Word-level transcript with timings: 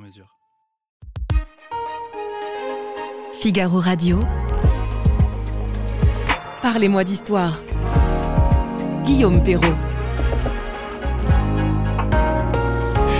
mesure. 0.00 0.36
Figaro 3.32 3.78
Radio. 3.78 4.20
Parlez-moi 6.62 7.04
d'histoire. 7.04 7.62
Guillaume 9.04 9.42
Perrault. 9.42 9.74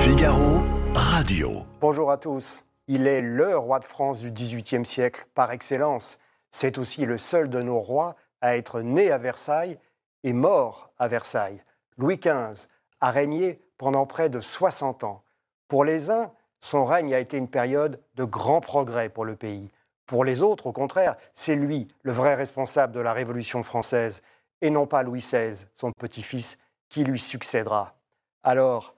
Figaro 0.03 0.63
Radio. 0.95 1.65
Bonjour 1.81 2.11
à 2.11 2.17
tous. 2.17 2.65
Il 2.87 3.07
est 3.07 3.23
le 3.23 3.57
roi 3.57 3.79
de 3.79 3.85
France 3.85 4.21
du 4.21 4.31
XVIIIe 4.31 4.85
siècle 4.85 5.27
par 5.35 5.53
excellence. 5.53 6.19
C'est 6.51 6.79
aussi 6.79 7.07
le 7.07 7.17
seul 7.17 7.49
de 7.49 7.63
nos 7.63 7.79
rois 7.79 8.17
à 8.41 8.57
être 8.57 8.83
né 8.83 9.11
à 9.11 9.19
Versailles 9.19 9.79
et 10.25 10.33
mort 10.33 10.93
à 10.99 11.09
Versailles. 11.09 11.63
Louis 11.97 12.19
XV 12.19 12.67
a 13.01 13.11
régné 13.11 13.61
pendant 13.79 14.07
près 14.07 14.29
de 14.29 14.41
60 14.41 15.05
ans. 15.05 15.23
Pour 15.69 15.85
les 15.85 16.11
uns, 16.11 16.33
son 16.61 16.85
règne 16.85 17.15
a 17.15 17.19
été 17.19 17.37
une 17.37 17.49
période 17.49 18.01
de 18.15 18.25
grand 18.25 18.61
progrès 18.61 19.09
pour 19.09 19.25
le 19.25 19.37
pays. 19.37 19.71
Pour 20.07 20.25
les 20.25 20.43
autres, 20.43 20.67
au 20.67 20.73
contraire, 20.73 21.17
c'est 21.35 21.55
lui 21.55 21.89
le 22.03 22.13
vrai 22.13 22.35
responsable 22.35 22.93
de 22.93 23.01
la 23.01 23.13
Révolution 23.13 23.63
française 23.63 24.23
et 24.61 24.71
non 24.71 24.87
pas 24.87 25.03
Louis 25.03 25.21
XVI, 25.21 25.67
son 25.75 25.93
petit-fils, 25.93 26.59
qui 26.89 27.05
lui 27.05 27.21
succédera. 27.21 27.95
Alors, 28.43 28.95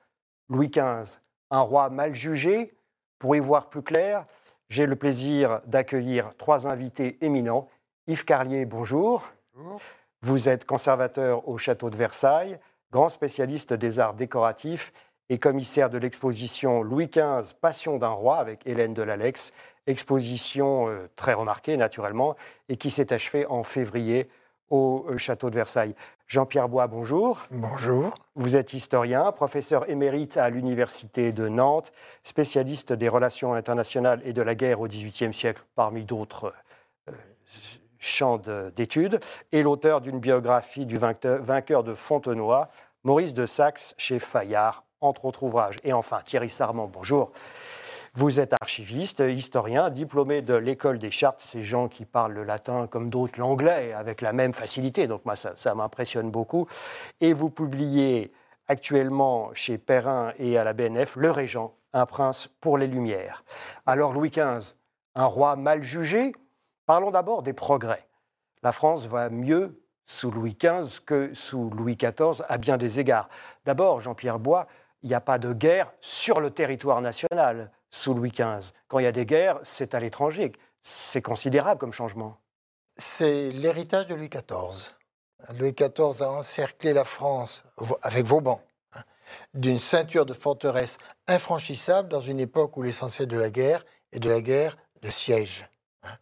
Louis 0.48 0.68
XV, 0.68 1.18
un 1.50 1.60
roi 1.60 1.90
mal 1.90 2.14
jugé 2.14 2.74
Pour 3.18 3.36
y 3.36 3.40
voir 3.40 3.68
plus 3.68 3.82
clair, 3.82 4.24
j'ai 4.68 4.86
le 4.86 4.96
plaisir 4.96 5.60
d'accueillir 5.66 6.34
trois 6.36 6.66
invités 6.66 7.18
éminents. 7.24 7.68
Yves 8.06 8.24
Carlier, 8.24 8.64
bonjour. 8.64 9.30
Bonjour. 9.54 9.80
Vous 10.22 10.48
êtes 10.48 10.64
conservateur 10.64 11.46
au 11.48 11.58
château 11.58 11.90
de 11.90 11.96
Versailles, 11.96 12.58
grand 12.90 13.08
spécialiste 13.08 13.74
des 13.74 13.98
arts 13.98 14.14
décoratifs 14.14 14.92
et 15.32 15.38
commissaire 15.38 15.88
de 15.88 15.96
l'exposition 15.96 16.82
Louis 16.82 17.08
XV, 17.08 17.54
Passion 17.58 17.96
d'un 17.96 18.10
roi 18.10 18.36
avec 18.36 18.66
Hélène 18.66 18.92
de 18.92 19.00
Lalex, 19.00 19.50
exposition 19.86 20.88
euh, 20.88 21.08
très 21.16 21.32
remarquée 21.32 21.78
naturellement 21.78 22.36
et 22.68 22.76
qui 22.76 22.90
s'est 22.90 23.14
achevée 23.14 23.46
en 23.46 23.62
février 23.62 24.28
au 24.68 25.06
euh, 25.08 25.16
château 25.16 25.48
de 25.48 25.54
Versailles. 25.54 25.94
Jean-Pierre 26.26 26.68
Bois, 26.68 26.86
bonjour. 26.86 27.46
Bonjour. 27.50 28.12
Vous 28.34 28.56
êtes 28.56 28.74
historien, 28.74 29.32
professeur 29.32 29.88
émérite 29.88 30.36
à 30.36 30.50
l'Université 30.50 31.32
de 31.32 31.48
Nantes, 31.48 31.94
spécialiste 32.22 32.92
des 32.92 33.08
relations 33.08 33.54
internationales 33.54 34.20
et 34.26 34.34
de 34.34 34.42
la 34.42 34.54
guerre 34.54 34.80
au 34.80 34.86
XVIIIe 34.86 35.32
siècle, 35.32 35.62
parmi 35.74 36.04
d'autres 36.04 36.52
euh, 37.08 37.12
champs 37.98 38.36
de- 38.36 38.70
d'études, 38.76 39.18
et 39.50 39.62
l'auteur 39.62 40.02
d'une 40.02 40.20
biographie 40.20 40.84
du 40.84 40.98
vainqueur 40.98 41.84
de 41.84 41.94
Fontenoy, 41.94 42.68
Maurice 43.02 43.32
de 43.32 43.46
Saxe, 43.46 43.94
chez 43.96 44.18
Fayard, 44.18 44.84
entre 45.02 45.24
autres 45.24 45.42
ouvrages. 45.42 45.76
Et 45.84 45.92
enfin, 45.92 46.20
Thierry 46.24 46.50
Sarment, 46.50 46.86
bonjour. 46.86 47.32
Vous 48.14 48.40
êtes 48.40 48.52
archiviste, 48.60 49.20
historien, 49.20 49.88
diplômé 49.88 50.42
de 50.42 50.54
l'école 50.54 50.98
des 50.98 51.10
chartes, 51.10 51.40
ces 51.40 51.62
gens 51.62 51.88
qui 51.88 52.04
parlent 52.04 52.34
le 52.34 52.44
latin 52.44 52.86
comme 52.86 53.08
d'autres 53.08 53.38
l'anglais 53.40 53.92
avec 53.94 54.20
la 54.20 54.32
même 54.32 54.52
facilité, 54.52 55.06
donc 55.06 55.24
moi 55.24 55.34
ça, 55.34 55.52
ça 55.56 55.74
m'impressionne 55.74 56.30
beaucoup. 56.30 56.66
Et 57.22 57.32
vous 57.32 57.48
publiez 57.48 58.32
actuellement 58.68 59.50
chez 59.54 59.78
Perrin 59.78 60.32
et 60.38 60.58
à 60.58 60.64
la 60.64 60.74
BNF 60.74 61.16
Le 61.16 61.30
Régent, 61.30 61.74
un 61.94 62.04
prince 62.04 62.48
pour 62.60 62.76
les 62.76 62.86
Lumières. 62.86 63.44
Alors 63.86 64.12
Louis 64.12 64.30
XV, 64.30 64.74
un 65.14 65.26
roi 65.26 65.56
mal 65.56 65.82
jugé 65.82 66.32
Parlons 66.86 67.12
d'abord 67.12 67.42
des 67.42 67.52
progrès. 67.52 68.06
La 68.62 68.72
France 68.72 69.06
va 69.06 69.30
mieux 69.30 69.80
sous 70.04 70.30
Louis 70.30 70.56
XV 70.60 71.00
que 71.06 71.32
sous 71.32 71.70
Louis 71.70 71.96
XIV 71.96 72.44
à 72.48 72.58
bien 72.58 72.76
des 72.76 72.98
égards. 72.98 73.28
D'abord, 73.64 74.00
Jean-Pierre 74.00 74.40
Bois, 74.40 74.66
il 75.02 75.08
n'y 75.08 75.14
a 75.14 75.20
pas 75.20 75.38
de 75.38 75.52
guerre 75.52 75.92
sur 76.00 76.40
le 76.40 76.50
territoire 76.50 77.00
national 77.00 77.70
sous 77.90 78.14
Louis 78.14 78.30
XV. 78.30 78.72
Quand 78.88 78.98
il 78.98 79.04
y 79.04 79.08
a 79.08 79.12
des 79.12 79.26
guerres, 79.26 79.58
c'est 79.62 79.94
à 79.94 80.00
l'étranger. 80.00 80.52
C'est 80.80 81.22
considérable 81.22 81.80
comme 81.80 81.92
changement. 81.92 82.38
C'est 82.96 83.50
l'héritage 83.50 84.06
de 84.06 84.14
Louis 84.14 84.28
XIV. 84.28 84.92
Louis 85.58 85.72
XIV 85.72 86.22
a 86.22 86.30
encerclé 86.30 86.92
la 86.92 87.04
France 87.04 87.64
avec 88.02 88.26
Vauban 88.26 88.60
hein, 88.94 89.02
d'une 89.54 89.78
ceinture 89.78 90.24
de 90.24 90.34
forteresse 90.34 90.98
infranchissable 91.26 92.08
dans 92.08 92.20
une 92.20 92.38
époque 92.38 92.76
où 92.76 92.82
l'essentiel 92.82 93.28
de 93.28 93.36
la 93.36 93.50
guerre 93.50 93.84
est 94.12 94.20
de 94.20 94.30
la 94.30 94.40
guerre 94.40 94.76
de 95.02 95.10
siège. 95.10 95.68
hein. 96.04 96.16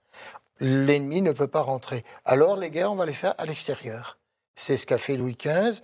L'ennemi 0.59 1.21
ne 1.21 1.33
peut 1.33 1.49
pas 1.49 1.63
rentrer. 1.63 2.05
Alors 2.25 2.57
les 2.57 2.71
guerres, 2.71 2.93
on 2.93 2.97
va 2.97 3.05
les 3.07 3.13
faire 3.13 3.35
à 3.37 3.45
l'extérieur. 3.45 4.19
C'est 4.55 4.77
ce 4.77 4.87
qu'a 4.87 4.99
fait 4.99 5.17
Louis 5.17 5.37
XV 5.37 5.83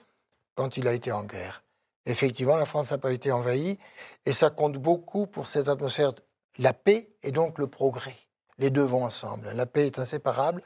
quand 0.54 0.76
il 0.78 0.88
a 0.88 0.92
été 0.92 1.12
en 1.12 1.24
guerre. 1.24 1.62
Effectivement, 2.06 2.56
la 2.56 2.64
France 2.64 2.92
n'a 2.92 2.98
pas 2.98 3.12
été 3.12 3.32
envahie 3.32 3.78
et 4.24 4.32
ça 4.32 4.50
compte 4.50 4.78
beaucoup 4.78 5.26
pour 5.26 5.48
cette 5.48 5.68
atmosphère. 5.68 6.12
La 6.58 6.72
paix 6.72 7.10
et 7.22 7.32
donc 7.32 7.58
le 7.58 7.66
progrès. 7.66 8.16
Les 8.58 8.70
deux 8.70 8.82
vont 8.84 9.04
ensemble. 9.04 9.50
La 9.54 9.66
paix 9.66 9.86
est 9.86 9.98
inséparable. 9.98 10.62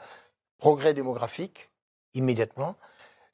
Progrès 0.59 0.95
démographique, 0.95 1.71
immédiatement. 2.15 2.77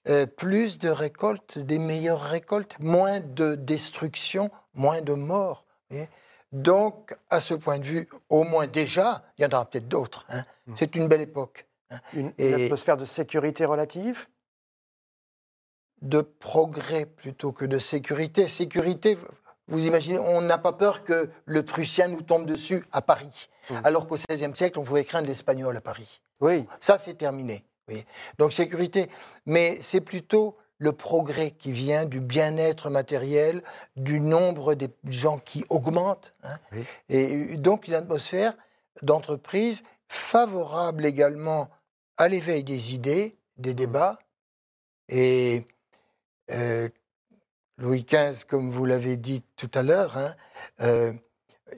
Euh, 0.08 0.24
plus 0.26 0.78
de 0.78 0.88
récoltes, 0.88 1.58
des 1.58 1.78
meilleures 1.78 2.22
récoltes, 2.22 2.76
moins 2.78 3.18
de 3.20 3.56
destruction, 3.56 4.50
moins 4.74 5.02
de 5.02 5.12
morts. 5.12 5.64
voyez. 5.90 6.08
Donc, 6.52 7.16
à 7.28 7.40
ce 7.40 7.54
point 7.54 7.78
de 7.78 7.84
vue, 7.84 8.08
au 8.28 8.44
moins 8.44 8.68
déjà, 8.68 9.24
il 9.36 9.42
y 9.42 9.46
en 9.46 9.50
aura 9.50 9.68
peut-être 9.68 9.88
d'autres. 9.88 10.24
hein. 10.30 10.44
C'est 10.76 10.94
une 10.94 11.08
belle 11.08 11.22
époque 11.22 11.66
hein, 11.90 11.98
une 12.14 12.32
atmosphère 12.38 12.96
de 12.96 13.04
sécurité 13.04 13.64
relative? 13.64 14.28
De 16.02 16.20
progrès 16.20 17.06
plutôt 17.06 17.52
que 17.52 17.64
de 17.64 17.78
sécurité. 17.78 18.48
Sécurité, 18.48 19.16
vous 19.68 19.86
imaginez, 19.86 20.18
on 20.18 20.40
n'a 20.42 20.58
pas 20.58 20.72
peur 20.72 21.04
que 21.04 21.30
le 21.44 21.62
Prussien 21.64 22.08
nous 22.08 22.22
tombe 22.22 22.46
dessus 22.46 22.84
à 22.92 23.02
Paris, 23.02 23.48
Mm. 23.70 23.74
alors 23.82 24.06
qu'au 24.06 24.14
XVIe 24.16 24.54
siècle, 24.54 24.78
on 24.78 24.84
pouvait 24.84 25.04
craindre 25.04 25.26
l'Espagnol 25.26 25.76
à 25.76 25.80
Paris. 25.80 26.20
Oui. 26.40 26.66
Ça, 26.78 26.98
c'est 26.98 27.14
terminé. 27.14 27.64
oui. 27.88 28.04
Donc 28.38 28.52
sécurité, 28.52 29.08
mais 29.44 29.78
c'est 29.80 30.00
plutôt 30.00 30.56
le 30.78 30.92
progrès 30.92 31.50
qui 31.52 31.72
vient 31.72 32.04
du 32.04 32.20
bien-être 32.20 32.90
matériel, 32.90 33.62
du 33.96 34.20
nombre 34.20 34.74
des 34.74 34.90
gens 35.08 35.38
qui 35.38 35.64
augmente, 35.70 36.34
hein. 36.44 36.58
Oui. 36.72 36.84
et 37.08 37.56
donc 37.56 37.88
une 37.88 37.94
atmosphère 37.94 38.54
d'entreprise 39.02 39.82
favorable 40.06 41.04
également 41.06 41.68
à 42.18 42.28
l'éveil 42.28 42.62
des 42.62 42.94
idées, 42.94 43.36
des 43.56 43.74
débats. 43.74 44.18
Et 45.08 45.66
euh, 46.50 46.88
Louis 47.78 48.04
XV, 48.04 48.44
comme 48.46 48.70
vous 48.70 48.84
l'avez 48.84 49.16
dit 49.16 49.44
tout 49.56 49.70
à 49.74 49.82
l'heure, 49.82 50.16
hein, 50.16 50.34
euh, 50.80 51.12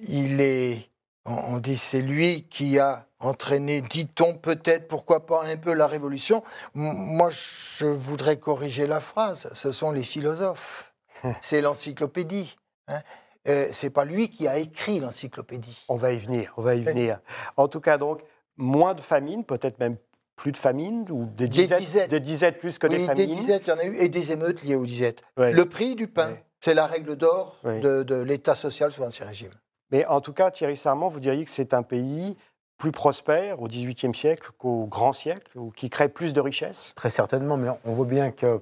il 0.03 0.41
est, 0.41 0.91
on, 1.25 1.35
on 1.35 1.59
dit, 1.59 1.77
c'est 1.77 2.03
lui 2.03 2.45
qui 2.49 2.79
a 2.79 3.07
entraîné, 3.21 3.81
dit-on 3.81 4.35
peut-être, 4.37 4.87
pourquoi 4.87 5.27
pas 5.27 5.45
un 5.45 5.57
peu 5.57 5.73
la 5.73 5.87
révolution. 5.89 6.45
M- 6.77 6.93
Moi, 6.95 7.31
je 7.31 7.87
voudrais 7.87 8.39
corriger 8.39 8.87
la 8.87 9.01
phrase. 9.01 9.51
Ce 9.55 9.73
sont 9.73 9.91
les 9.91 10.05
philosophes. 10.05 10.95
C'est 11.41 11.61
l'encyclopédie. 11.61 12.57
Hein. 12.87 13.03
Euh, 13.49 13.69
c'est 13.73 13.91
pas 13.91 14.05
lui 14.05 14.29
qui 14.29 14.47
a 14.47 14.59
écrit 14.59 15.01
l'encyclopédie. 15.01 15.85
On 15.89 15.97
va 15.97 16.13
y 16.13 16.19
venir, 16.19 16.53
on 16.59 16.63
va 16.63 16.75
y 16.75 16.83
venir. 16.83 17.19
En 17.57 17.67
tout 17.67 17.81
cas, 17.81 17.97
donc, 17.99 18.21
moins 18.57 18.95
de 18.95 19.01
famine, 19.01 19.45
peut-être 19.45 19.79
même 19.81 19.97
plus 20.39 20.53
de 20.53 20.57
famine, 20.57 21.05
ou 21.11 21.27
des 21.27 21.45
Des 21.45 21.49
disettes, 21.49 21.79
disettes. 21.81 22.11
des 22.11 22.21
disettes 22.21 22.61
plus 22.61 22.79
que 22.79 22.87
des 22.87 22.95
Oui, 22.97 23.01
des 23.03 23.07
famines. 23.09 23.37
disettes, 23.37 23.63
il 23.67 23.71
y 23.71 23.73
en 23.73 23.79
a 23.79 23.85
eu, 23.85 23.97
et 23.97 24.09
des 24.09 24.33
émeutes 24.33 24.63
liées 24.63 24.77
aux 24.77 24.87
disettes. 24.87 25.23
Ouais. 25.37 25.53
Le 25.53 25.65
prix 25.67 25.95
du 25.97 26.07
pain, 26.07 26.31
Ouais. 26.31 26.45
c'est 26.63 26.75
la 26.75 26.87
règle 26.87 27.17
d'or 27.17 27.57
Ouais. 27.65 27.81
de, 27.81 28.03
de 28.05 28.15
l'état 28.15 28.55
social 28.55 28.91
sous 28.93 29.03
l'Ancien 29.03 29.27
Régime. 29.27 29.53
Mais 29.91 30.07
en 30.07 30.21
tout 30.21 30.33
cas, 30.33 30.51
Thierry 30.51 30.77
Sarment, 30.77 31.09
vous 31.09 31.19
diriez 31.21 31.45
que 31.45 31.51
c'est 31.51 31.75
un 31.75 31.83
pays 31.83 32.37
plus 32.79 32.93
prospère 32.93 33.61
au 33.61 33.67
XVIIIe 33.67 34.15
siècle 34.15 34.51
qu'au 34.57 34.87
grand 34.87 35.13
siècle, 35.13 35.51
ou 35.59 35.71
qui 35.73 35.91
crée 35.91 36.09
plus 36.09 36.33
de 36.33 36.41
richesses? 36.41 36.93
Très 36.95 37.11
certainement, 37.11 37.57
mais 37.57 37.69
on 37.85 37.93
voit 37.93 38.07
bien 38.07 38.31
qu'il 38.31 38.61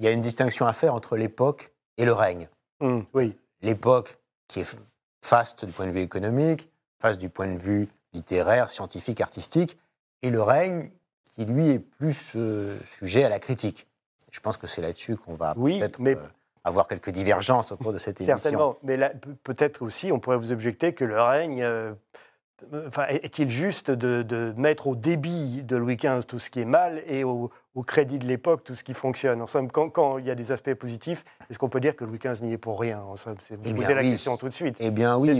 y 0.00 0.06
a 0.06 0.10
une 0.10 0.22
distinction 0.22 0.66
à 0.66 0.72
faire 0.72 0.94
entre 0.94 1.16
l'époque 1.18 1.72
et 1.98 2.06
le 2.06 2.12
règne. 2.14 2.48
Hum, 2.80 3.04
Oui, 3.12 3.36
L'époque 3.60 4.16
qui 4.48 4.60
est 4.60 4.76
faste 5.22 5.64
du 5.66 5.72
point 5.72 5.86
de 5.86 5.92
vue 5.92 6.00
économique, 6.00 6.68
faste 7.00 7.20
du 7.20 7.28
point 7.28 7.46
de 7.52 7.58
vue 7.58 7.88
littéraire, 8.14 8.70
scientifique, 8.70 9.20
artistique, 9.20 9.78
et 10.22 10.30
le 10.30 10.40
règne 10.42 10.90
qui, 11.34 11.44
lui, 11.44 11.70
est 11.70 11.78
plus 11.78 12.32
euh, 12.36 12.78
sujet 12.98 13.24
à 13.24 13.28
la 13.28 13.38
critique. 13.38 13.86
Je 14.30 14.40
pense 14.40 14.56
que 14.56 14.66
c'est 14.66 14.80
là-dessus 14.82 15.16
qu'on 15.16 15.34
va 15.34 15.54
Oui, 15.56 15.78
peut-être 15.78 15.98
mais 15.98 16.16
euh, 16.16 16.20
avoir 16.64 16.86
quelques 16.88 17.10
divergences 17.10 17.72
au 17.72 17.76
cours 17.76 17.92
de 17.92 17.98
cette 17.98 18.20
émission. 18.20 18.38
Certainement, 18.38 18.76
mais 18.82 18.98
peut-être 19.42 19.82
aussi, 19.82 20.12
on 20.12 20.20
pourrait 20.20 20.38
vous 20.38 20.52
objecter 20.52 20.92
que 20.94 21.04
le 21.04 21.20
règne. 21.20 21.62
euh, 21.62 21.92
enfin, 22.86 23.06
est-il 23.08 23.50
juste 23.50 23.90
de, 23.90 24.22
de 24.22 24.54
mettre 24.56 24.86
au 24.86 24.94
débit 24.96 25.62
de 25.64 25.76
Louis 25.76 25.96
XV 25.96 26.24
tout 26.26 26.38
ce 26.38 26.48
qui 26.48 26.60
est 26.60 26.64
mal 26.64 27.02
et 27.06 27.24
au, 27.24 27.50
au 27.74 27.82
crédit 27.82 28.18
de 28.18 28.24
l'époque 28.26 28.62
tout 28.64 28.74
ce 28.74 28.84
qui 28.84 28.94
fonctionne? 28.94 29.42
En 29.42 29.46
somme, 29.46 29.70
quand, 29.70 29.90
quand 29.90 30.18
il 30.18 30.26
y 30.26 30.30
a 30.30 30.34
des 30.34 30.52
aspects 30.52 30.74
positifs, 30.74 31.24
est-ce 31.50 31.58
qu'on 31.58 31.68
peut 31.68 31.80
dire 31.80 31.96
que 31.96 32.04
Louis 32.04 32.18
XV 32.18 32.42
n'y 32.44 32.52
est 32.52 32.58
pour 32.58 32.78
rien 32.80 33.00
En 33.02 33.16
somme, 33.16 33.36
vous 33.50 33.70
Eh 33.70 33.74
posez 33.74 33.94
la 33.94 34.02
question 34.02 34.36
tout 34.36 34.48
de 34.48 34.54
suite. 34.54 34.76
Eh 34.80 34.90
bien 34.90 35.16
oui, 35.18 35.38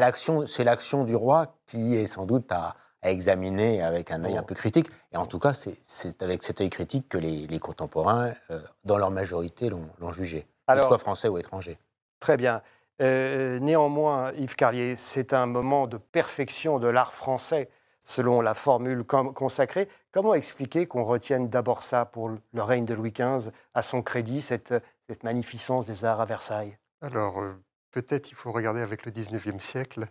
l'action, 0.00 0.46
c'est 0.46 0.64
l'action 0.64 1.04
du 1.04 1.14
roi 1.14 1.54
qui 1.66 1.94
est 1.96 2.06
sans 2.06 2.26
doute 2.26 2.50
à, 2.50 2.74
à 3.02 3.10
examiner 3.10 3.82
avec 3.82 4.10
un 4.10 4.24
œil 4.24 4.36
un 4.36 4.42
peu 4.42 4.54
critique. 4.54 4.88
Et 5.12 5.16
en 5.16 5.26
tout 5.26 5.38
cas, 5.38 5.52
c'est- 5.54 6.22
avec 6.22 6.42
cet 6.42 6.60
œil 6.60 6.70
critique 6.70 7.08
que 7.08 7.18
les, 7.18 7.46
les 7.46 7.58
contemporains, 7.58 8.32
euh, 8.50 8.60
dans 8.84 8.96
leur 8.98 9.10
majorité, 9.10 9.70
l'ont 9.70 10.12
jugé, 10.12 10.42
qu'ils 10.42 10.48
Alors- 10.68 10.88
soient 10.88 10.98
français 10.98 11.28
ou 11.28 11.38
étrangers. 11.38 11.78
Très 12.20 12.36
bien. 12.36 12.62
Euh, 13.00 13.58
néanmoins, 13.58 14.32
Yves 14.34 14.54
Carlier, 14.54 14.94
c'est 14.96 15.32
un 15.32 15.46
moment 15.46 15.86
de 15.88 15.96
perfection 15.96 16.78
de 16.78 16.86
l'art 16.86 17.12
français, 17.12 17.68
selon 18.04 18.40
la 18.40 18.54
formule 18.54 19.02
com- 19.04 19.32
consacrée. 19.34 19.88
Comment 20.12 20.34
expliquer 20.34 20.86
qu'on 20.86 21.04
retienne 21.04 21.48
d'abord 21.48 21.82
ça 21.82 22.04
pour 22.04 22.28
le 22.28 22.62
règne 22.62 22.84
de 22.84 22.94
Louis 22.94 23.12
XV, 23.12 23.50
à 23.74 23.82
son 23.82 24.02
crédit, 24.02 24.42
cette, 24.42 24.74
cette 25.08 25.24
magnificence 25.24 25.84
des 25.84 26.04
arts 26.04 26.20
à 26.20 26.24
Versailles? 26.24 26.76
Alors, 27.00 27.40
euh, 27.40 27.52
peut-être 27.90 28.30
il 28.30 28.34
faut 28.36 28.52
regarder 28.52 28.80
avec 28.82 29.04
le 29.04 29.10
19e 29.10 29.58
siècle, 29.60 30.06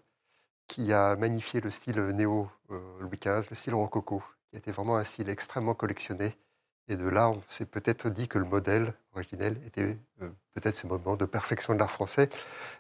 qui 0.68 0.94
a 0.94 1.16
magnifié 1.16 1.62
le 1.62 1.70
style 1.70 2.00
néo-Louis 2.02 3.18
XV, 3.18 3.50
le 3.50 3.56
style 3.56 3.76
rococo, 3.76 4.24
qui 4.50 4.58
était 4.58 4.72
vraiment 4.72 4.98
un 4.98 5.04
style 5.04 5.30
extrêmement 5.30 5.74
collectionné. 5.74 6.38
Et 6.88 6.96
de 6.96 7.08
là, 7.08 7.30
on 7.30 7.42
s'est 7.48 7.66
peut-être 7.66 8.10
dit 8.10 8.28
que 8.28 8.38
le 8.38 8.46
modèle 8.46 8.94
originel 9.14 9.58
était 9.66 9.98
euh, 10.22 10.30
peut-être 10.54 10.76
ce 10.76 10.88
moment 10.88 11.16
de 11.16 11.26
perfection 11.26 11.74
de 11.74 11.80
l'art 11.80 11.92
français. 11.92 12.30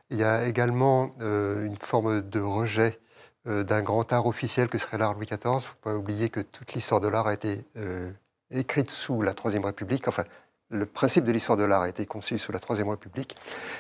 Il 0.09 0.17
y 0.17 0.23
a 0.23 0.47
également 0.47 1.15
euh, 1.21 1.65
une 1.65 1.77
forme 1.77 2.21
de 2.21 2.39
rejet 2.39 2.99
euh, 3.47 3.63
d'un 3.63 3.81
grand 3.81 4.13
art 4.13 4.27
officiel 4.27 4.69
que 4.69 4.77
serait 4.77 4.99
l'art 4.99 5.15
Louis 5.15 5.25
XIV. 5.25 5.39
Il 5.43 5.55
ne 5.55 5.59
faut 5.61 5.75
pas 5.81 5.95
oublier 5.95 6.29
que 6.29 6.41
toute 6.41 6.73
l'histoire 6.73 7.01
de 7.01 7.07
l'art 7.07 7.25
a 7.25 7.33
été 7.33 7.65
euh, 7.75 8.11
écrite 8.51 8.91
sous 8.91 9.23
la 9.23 9.33
Troisième 9.33 9.65
République. 9.65 10.07
Enfin, 10.07 10.25
le 10.69 10.85
principe 10.85 11.23
de 11.23 11.31
l'histoire 11.31 11.57
de 11.57 11.63
l'art 11.63 11.81
a 11.81 11.89
été 11.89 12.05
conçu 12.05 12.37
sous 12.37 12.51
la 12.51 12.59
Troisième 12.59 12.89
République. 12.89 13.35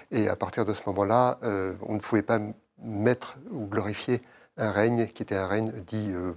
Et 0.09 0.27
à 0.27 0.35
partir 0.35 0.65
de 0.65 0.73
ce 0.73 0.81
moment-là, 0.87 1.37
euh, 1.43 1.75
on 1.83 1.93
ne 1.93 1.99
pouvait 1.99 2.23
pas 2.23 2.39
mettre 2.81 3.37
ou 3.51 3.65
glorifier 3.65 4.21
un 4.57 4.71
règne 4.71 5.07
qui 5.07 5.23
était 5.23 5.35
un 5.35 5.47
règne 5.47 5.71
dit 5.87 6.11
euh, 6.11 6.33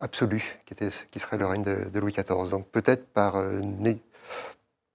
absolu, 0.00 0.60
qui, 0.66 0.74
était, 0.74 0.90
qui 1.10 1.18
serait 1.18 1.38
le 1.38 1.46
règne 1.46 1.62
de, 1.62 1.98
Louis 1.98 2.12
XIV. 2.12 2.50
Donc 2.50 2.68
peut-être 2.68 3.06
par, 3.08 3.36
euh, 3.36 3.60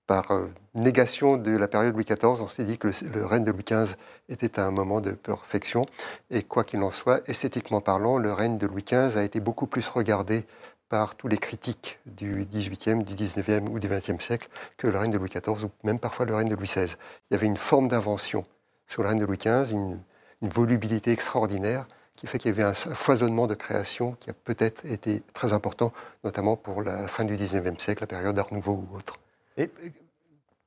par 0.07 0.31
euh, 0.31 0.47
négation 0.75 1.37
de 1.37 1.51
la 1.51 1.67
période 1.67 1.93
Louis 1.93 2.05
XIV, 2.05 2.41
on 2.41 2.47
s'est 2.47 2.63
dit 2.63 2.77
que 2.77 2.87
le, 2.87 2.93
le 3.13 3.25
règne 3.25 3.43
de 3.43 3.51
Louis 3.51 3.65
XV 3.65 3.95
était 4.29 4.59
un 4.59 4.71
moment 4.71 5.01
de 5.01 5.11
perfection. 5.11 5.85
Et 6.29 6.43
quoi 6.43 6.63
qu'il 6.63 6.81
en 6.83 6.91
soit, 6.91 7.21
esthétiquement 7.27 7.81
parlant, 7.81 8.17
le 8.17 8.31
règne 8.31 8.57
de 8.57 8.67
Louis 8.67 8.83
XV 8.83 9.17
a 9.17 9.23
été 9.23 9.39
beaucoup 9.39 9.67
plus 9.67 9.87
regardé 9.89 10.45
par 10.89 11.15
tous 11.15 11.27
les 11.27 11.37
critiques 11.37 11.99
du 12.05 12.45
XVIIIe, 12.45 13.03
du 13.03 13.15
XIXe 13.15 13.67
ou 13.69 13.79
du 13.79 13.87
XXe 13.87 14.23
siècle 14.23 14.47
que 14.77 14.87
le 14.87 14.97
règne 14.99 15.11
de 15.11 15.17
Louis 15.17 15.29
XIV 15.29 15.65
ou 15.65 15.71
même 15.83 15.97
parfois 15.97 16.25
le 16.25 16.35
règne 16.35 16.49
de 16.49 16.55
Louis 16.55 16.67
XVI. 16.67 16.95
Il 17.29 17.33
y 17.33 17.35
avait 17.35 17.47
une 17.47 17.57
forme 17.57 17.87
d'invention 17.87 18.45
sur 18.87 19.01
le 19.01 19.09
règne 19.09 19.19
de 19.19 19.25
Louis 19.25 19.37
XV, 19.37 19.71
une, 19.71 19.99
une 20.43 20.49
volubilité 20.49 21.11
extraordinaire 21.11 21.87
qui 22.15 22.27
fait 22.27 22.37
qu'il 22.37 22.51
y 22.51 22.53
avait 22.53 22.63
un 22.63 22.73
foisonnement 22.73 23.47
de 23.47 23.55
création 23.55 24.15
qui 24.19 24.29
a 24.29 24.33
peut-être 24.33 24.85
été 24.85 25.23
très 25.33 25.51
important, 25.53 25.91
notamment 26.23 26.55
pour 26.55 26.83
la 26.83 27.07
fin 27.07 27.23
du 27.25 27.35
XIXe 27.35 27.81
siècle, 27.83 28.03
la 28.03 28.07
période 28.07 28.37
Art 28.37 28.53
Nouveau 28.53 28.73
ou 28.91 28.95
autre. 28.95 29.15
Et 29.57 29.63
euh, 29.63 29.89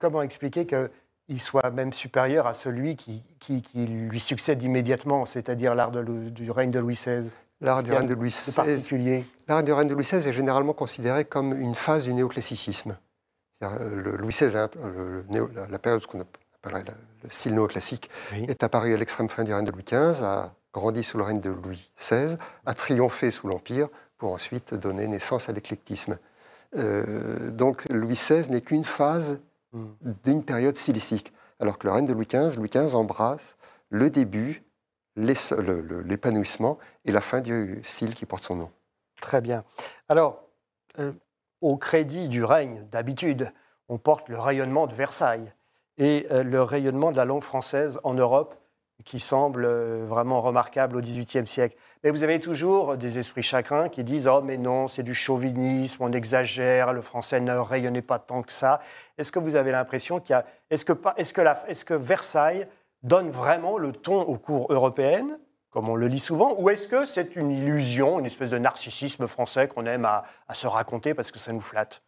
comment 0.00 0.22
expliquer 0.22 0.66
qu'il 0.66 1.40
soit 1.40 1.70
même 1.70 1.92
supérieur 1.92 2.46
à 2.48 2.54
celui 2.54 2.96
qui, 2.96 3.22
qui- 3.38 3.62
qui 3.62 3.86
lui 3.86 4.18
succède 4.18 4.62
immédiatement, 4.62 5.24
c'est-à-dire 5.24 5.74
l'art 5.76 5.92
du 5.92 6.50
règne 6.50 6.70
de 6.72 6.80
Louis 6.80 6.94
XVI 6.94 7.30
L'art 7.60 7.82
du 7.82 7.92
règne 7.92 8.06
de 8.06 8.14
Louis 8.14 8.28
XVI 8.30 8.52
particulier? 8.54 9.24
L'art 9.48 9.62
du 9.62 9.72
règne 9.72 9.88
de 9.88 9.94
Louis 9.94 10.04
XVI 10.04 10.28
est 10.28 10.32
généralement 10.32 10.74
considéré 10.74 11.24
comme 11.24 11.52
une 11.58 11.74
phase 11.74 12.04
du 12.04 12.12
néoclassicisme. 12.12 12.96
Euh, 13.62 14.02
le 14.02 14.16
Louis 14.16 14.32
XVI, 14.32 14.66
le- 14.82 15.24
le 15.30 15.50
la, 15.70 15.78
période, 15.78 16.02
ce 16.02 16.06
qu'on 16.06 16.20
appellerait 16.20 16.45
le 16.70 17.30
style 17.30 17.54
néoclassique, 17.54 18.10
Oui. 18.32 18.44
est 18.48 18.62
apparu 18.62 18.94
à 18.94 18.96
l'extrême 18.96 19.28
fin 19.28 19.44
du 19.44 19.52
règne 19.52 19.64
de 19.64 19.72
Louis 19.72 19.84
XV, 19.84 20.22
a 20.22 20.54
grandi 20.72 21.02
sous 21.02 21.16
le 21.18 21.24
règne 21.24 21.40
de 21.40 21.50
Louis 21.50 21.90
XVI, 21.98 22.36
a 22.66 22.74
triomphé 22.74 23.30
sous 23.30 23.48
l'Empire, 23.48 23.88
pour 24.18 24.32
ensuite 24.32 24.72
donner 24.74 25.06
naissance 25.08 25.48
à 25.48 25.52
l'éclectisme. 25.52 26.18
Euh, 26.76 27.50
donc 27.50 27.86
Louis 27.90 28.14
XVI 28.14 28.50
n'est 28.50 28.60
qu'une 28.62 28.84
phase 28.84 29.38
Hmm. 29.72 29.88
d'une 30.22 30.44
période 30.44 30.76
stylistique, 30.76 31.32
alors 31.58 31.76
que 31.76 31.86
le 31.88 31.92
règne 31.92 32.06
de 32.06 32.12
Louis 32.12 32.26
XV, 32.26 32.56
Louis 32.56 32.68
XV 32.70 32.94
embrasse 32.94 33.56
le 33.90 34.08
début, 34.10 34.62
l'épanouissement 35.16 36.78
et 37.04 37.12
la 37.12 37.20
fin 37.20 37.40
du 37.40 37.80
style 37.84 38.14
qui 38.14 38.26
porte 38.26 38.42
son 38.44 38.56
nom. 38.56 38.70
Très 39.20 39.40
bien. 39.40 39.64
Alors, 40.08 40.44
euh, 40.98 41.12
au 41.60 41.76
crédit 41.76 42.28
du 42.28 42.44
règne, 42.44 42.86
d'habitude, 42.90 43.52
on 43.88 43.98
porte 43.98 44.28
le 44.28 44.38
rayonnement 44.38 44.86
de 44.86 44.94
Versailles 44.94 45.52
et 45.98 46.26
euh, 46.30 46.42
le 46.42 46.62
rayonnement 46.62 47.10
de 47.10 47.16
la 47.16 47.24
langue 47.24 47.42
française 47.42 47.98
en 48.04 48.14
Europe, 48.14 48.54
qui 49.04 49.20
semble 49.20 49.64
euh, 49.64 50.04
vraiment 50.06 50.40
remarquable 50.40 50.96
au 50.96 51.00
XVIIIe 51.00 51.46
siècle. 51.46 51.76
Mais 52.02 52.10
vous 52.10 52.22
avez 52.22 52.40
toujours 52.40 52.96
des 52.96 53.18
esprits 53.18 53.42
chagrins 53.42 53.88
qui 53.88 54.04
disent 54.04 54.26
Oh, 54.26 54.40
mais 54.42 54.56
non, 54.56 54.88
c'est 54.88 55.02
du 55.02 55.14
chauvinisme, 55.14 56.02
on 56.02 56.12
exagère, 56.12 56.92
le 56.92 57.02
français 57.02 57.40
ne 57.40 57.52
rayonnait 57.52 58.02
pas 58.02 58.18
tant 58.18 58.42
que 58.42 58.52
ça. 58.52 58.80
Est-ce 59.18 59.32
que 59.32 59.38
vous 59.38 59.56
avez 59.56 59.70
l'impression 59.70 60.18
qu'il 60.18 60.32
y 60.32 60.36
a. 60.36 60.46
Est-ce 60.70 60.84
que, 60.84 60.92
est-ce 61.16 61.34
que, 61.34 61.42
est-ce 61.68 61.84
que 61.84 61.94
Versailles 61.94 62.66
donne 63.02 63.30
vraiment 63.30 63.78
le 63.78 63.92
ton 63.92 64.22
aux 64.22 64.38
cours 64.38 64.66
européennes 64.72 65.38
comme 65.70 65.90
on 65.90 65.96
le 65.96 66.08
lit 66.08 66.20
souvent, 66.20 66.54
ou 66.56 66.70
est-ce 66.70 66.88
que 66.88 67.04
c'est 67.04 67.36
une 67.36 67.50
illusion, 67.50 68.18
une 68.18 68.24
espèce 68.24 68.48
de 68.48 68.56
narcissisme 68.56 69.26
français 69.26 69.68
qu'on 69.68 69.84
aime 69.84 70.06
à 70.06 70.24
se 70.54 70.66
raconter 70.66 71.12
parce 71.12 71.30
que 71.30 71.38
ça 71.38 71.52
nous 71.52 71.60
flatte? 71.60 72.02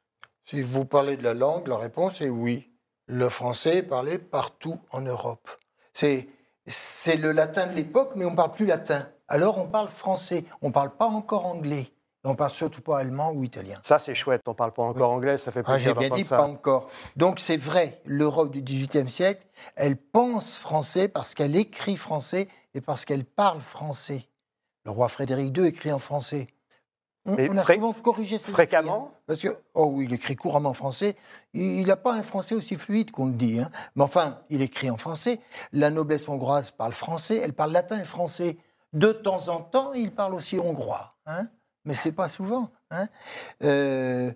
Si 0.47 0.63
vous 0.63 0.87
parlez 0.87 1.19
de 1.19 1.23
la 1.23 1.35
langue, 1.35 1.69
la 1.69 1.77
réponse 1.77 2.23
est 2.23 2.31
oui. 2.31 2.71
Le 3.09 3.29
français 3.29 3.79
est 3.79 3.83
parlé 3.83 4.19
partout 4.19 4.79
en 4.91 5.01
Europe. 5.01 5.49
C'est, 5.93 6.29
c'est 6.67 7.17
le 7.17 7.33
latin 7.33 7.67
de 7.67 7.73
l'époque, 7.73 8.13
mais 8.15 8.25
on 8.27 8.33
ne 8.33 8.37
parle 8.37 8.53
plus 8.53 8.67
latin. 8.67 9.09
Alors 9.29 9.59
on 9.59 9.67
parle 9.67 9.89
français. 9.89 10.45
On 10.63 10.69
ne 10.69 10.73
parle 10.73 10.91
pas 10.95 11.07
encore 11.07 11.47
anglais. 11.47 11.91
On 12.25 12.35
parle 12.35 12.51
surtout 12.51 12.83
pas 12.83 12.99
allemand 12.99 13.31
ou 13.33 13.45
italien. 13.45 13.79
Ça, 13.83 13.99
c'est 13.99 14.15
chouette, 14.15 14.43
on 14.47 14.51
ne 14.51 14.57
parle 14.57 14.73
pas 14.73 14.83
encore 14.83 15.11
anglais, 15.11 15.39
ça 15.39 15.51
fait 15.51 15.61
Ah, 15.65 15.73
plaisir 15.75 15.95
J'ai 15.99 16.09
bien 16.09 16.17
dit 16.17 16.25
ça. 16.25 16.37
pas 16.37 16.47
encore. 16.47 16.89
Donc 17.17 17.41
c'est 17.41 17.57
vrai, 17.57 18.03
l'Europe 18.05 18.51
du 18.51 18.61
XVIIIe 18.61 19.11
siècle, 19.11 19.47
elle 19.77 19.97
pense 19.97 20.59
français 20.59 21.09
parce 21.09 21.35
qu'elle 21.35 21.57
écrit 21.57 21.97
français 21.97 22.49
et 22.75 22.83
parce 22.83 23.07
qu'elle 23.07 23.25
parle 23.25 23.63
français. 23.63 24.29
Le 24.85 24.91
roi 24.91 25.09
Frédéric 25.09 25.57
II 25.57 25.65
écrit 25.67 25.93
en 25.93 25.99
français. 25.99 26.49
On, 27.25 27.35
Mais 27.37 27.49
on 27.51 27.57
a 27.57 27.63
fré- 27.63 27.75
souvent 27.77 27.93
corrigé 27.95 28.37
fréquemment 28.39 29.13
hein, 29.15 29.18
Parce 29.29 29.41
que, 29.41 29.49
oh 29.75 29.91
oui, 29.93 30.07
il 30.07 30.15
écrit 30.15 30.37
couramment 30.37 30.71
en 30.71 30.75
français. 30.75 31.15
Il 31.53 31.87
n'a 31.87 31.97
pas 31.97 32.15
un 32.15 32.23
français 32.23 32.55
aussi 32.55 32.77
fluide 32.77 33.11
qu'on 33.11 33.27
le 33.27 33.35
dit. 33.35 33.61
hein. 33.61 33.71
Mais 33.95 34.03
enfin, 34.03 34.41
il 34.49 34.63
écrit 34.63 34.91
en 34.91 34.97
français. 34.97 35.39
La 35.73 35.91
noblesse 35.91 36.27
hongroise 36.29 36.71
parle 36.71 36.95
français, 36.95 37.37
elle 37.37 37.53
parle 37.53 37.73
latin 37.73 38.01
et 38.01 38.05
français. 38.05 38.57
De 38.95 39.13
temps 39.13 39.51
en 39.51 39.61
temps, 39.61 39.93
il 39.93 40.15
parle 40.15 40.35
aussi 40.35 40.59
hongrois. 40.59 41.15
hein. 41.27 41.47
Mais 41.85 41.95
c'est 41.95 42.13
pas 42.13 42.31
souvent. 42.31 42.71
hein. 42.91 43.07
Euh, 43.63 44.33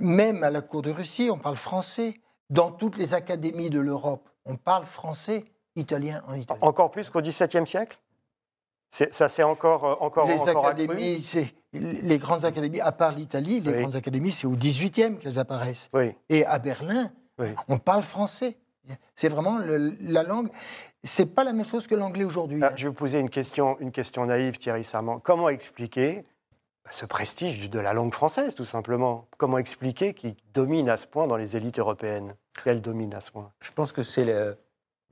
même 0.00 0.42
à 0.44 0.48
la 0.50 0.62
cour 0.62 0.80
de 0.80 0.90
Russie, 0.90 1.28
on 1.30 1.38
parle 1.38 1.56
français. 1.56 2.14
Dans 2.48 2.70
toutes 2.72 2.96
les 2.96 3.12
académies 3.12 3.68
de 3.68 3.80
l'Europe, 3.80 4.30
on 4.46 4.56
parle 4.56 4.86
français, 4.86 5.44
italien 5.76 6.22
en 6.26 6.34
Italie. 6.34 6.58
Encore 6.62 6.90
plus 6.90 7.10
qu'au 7.10 7.20
XVIIe 7.20 7.66
siècle? 7.66 7.98
Ça, 8.90 9.28
c'est 9.28 9.42
encore, 9.42 9.84
euh, 9.84 9.94
encore, 10.00 10.26
les 10.26 10.40
encore 10.40 10.66
accru? 10.66 10.84
académies, 10.84 11.22
c'est 11.22 11.54
les 11.72 12.18
grandes 12.18 12.44
académies, 12.44 12.80
à 12.80 12.92
part 12.92 13.12
l'Italie, 13.12 13.60
les 13.60 13.72
Oui. 13.72 13.80
grandes 13.80 13.96
académies, 13.96 14.30
c'est 14.30 14.46
au 14.46 14.56
18e 14.56 15.18
qu'elles 15.18 15.38
apparaissent. 15.38 15.88
Oui, 15.94 16.12
Et 16.28 16.44
à 16.44 16.58
Berlin, 16.58 17.10
Oui. 17.38 17.48
on 17.68 17.78
parle 17.78 18.02
français. 18.02 18.56
C'est 19.14 19.28
vraiment 19.28 19.58
le- 19.58 19.96
la 20.00 20.22
langue. 20.24 20.48
C'est 21.04 21.26
pas 21.26 21.44
la 21.44 21.52
même 21.52 21.64
chose 21.66 21.86
que 21.86 21.94
l'anglais 21.94 22.24
aujourd'hui. 22.24 22.60
Ah, 22.62 22.72
je 22.74 22.84
vais 22.84 22.88
vous 22.88 22.94
poser 22.94 23.20
une 23.20 23.30
question, 23.30 23.78
une 23.80 23.92
question 23.92 24.26
naïve, 24.26 24.58
Thierry 24.58 24.82
Sarment. 24.84 25.20
Comment 25.20 25.48
expliquer 25.48 26.24
bah, 26.84 26.90
ce 26.90 27.06
prestige 27.06 27.70
de 27.70 27.78
la 27.78 27.92
langue 27.92 28.12
française, 28.12 28.56
tout 28.56 28.64
simplement? 28.64 29.28
Comment 29.38 29.58
expliquer 29.58 30.14
qu'il 30.14 30.34
domine 30.52 30.90
à 30.90 30.96
ce 30.96 31.06
point 31.06 31.28
dans 31.28 31.36
les 31.36 31.56
élites 31.56 31.78
européennes? 31.78 32.34
Qu'elle 32.64 32.80
domine 32.82 33.14
à 33.14 33.20
ce 33.20 33.30
point? 33.30 33.52
Je 33.60 33.70
pense 33.70 33.92
que 33.92 34.02
c'est 34.02 34.24
le- 34.24 34.58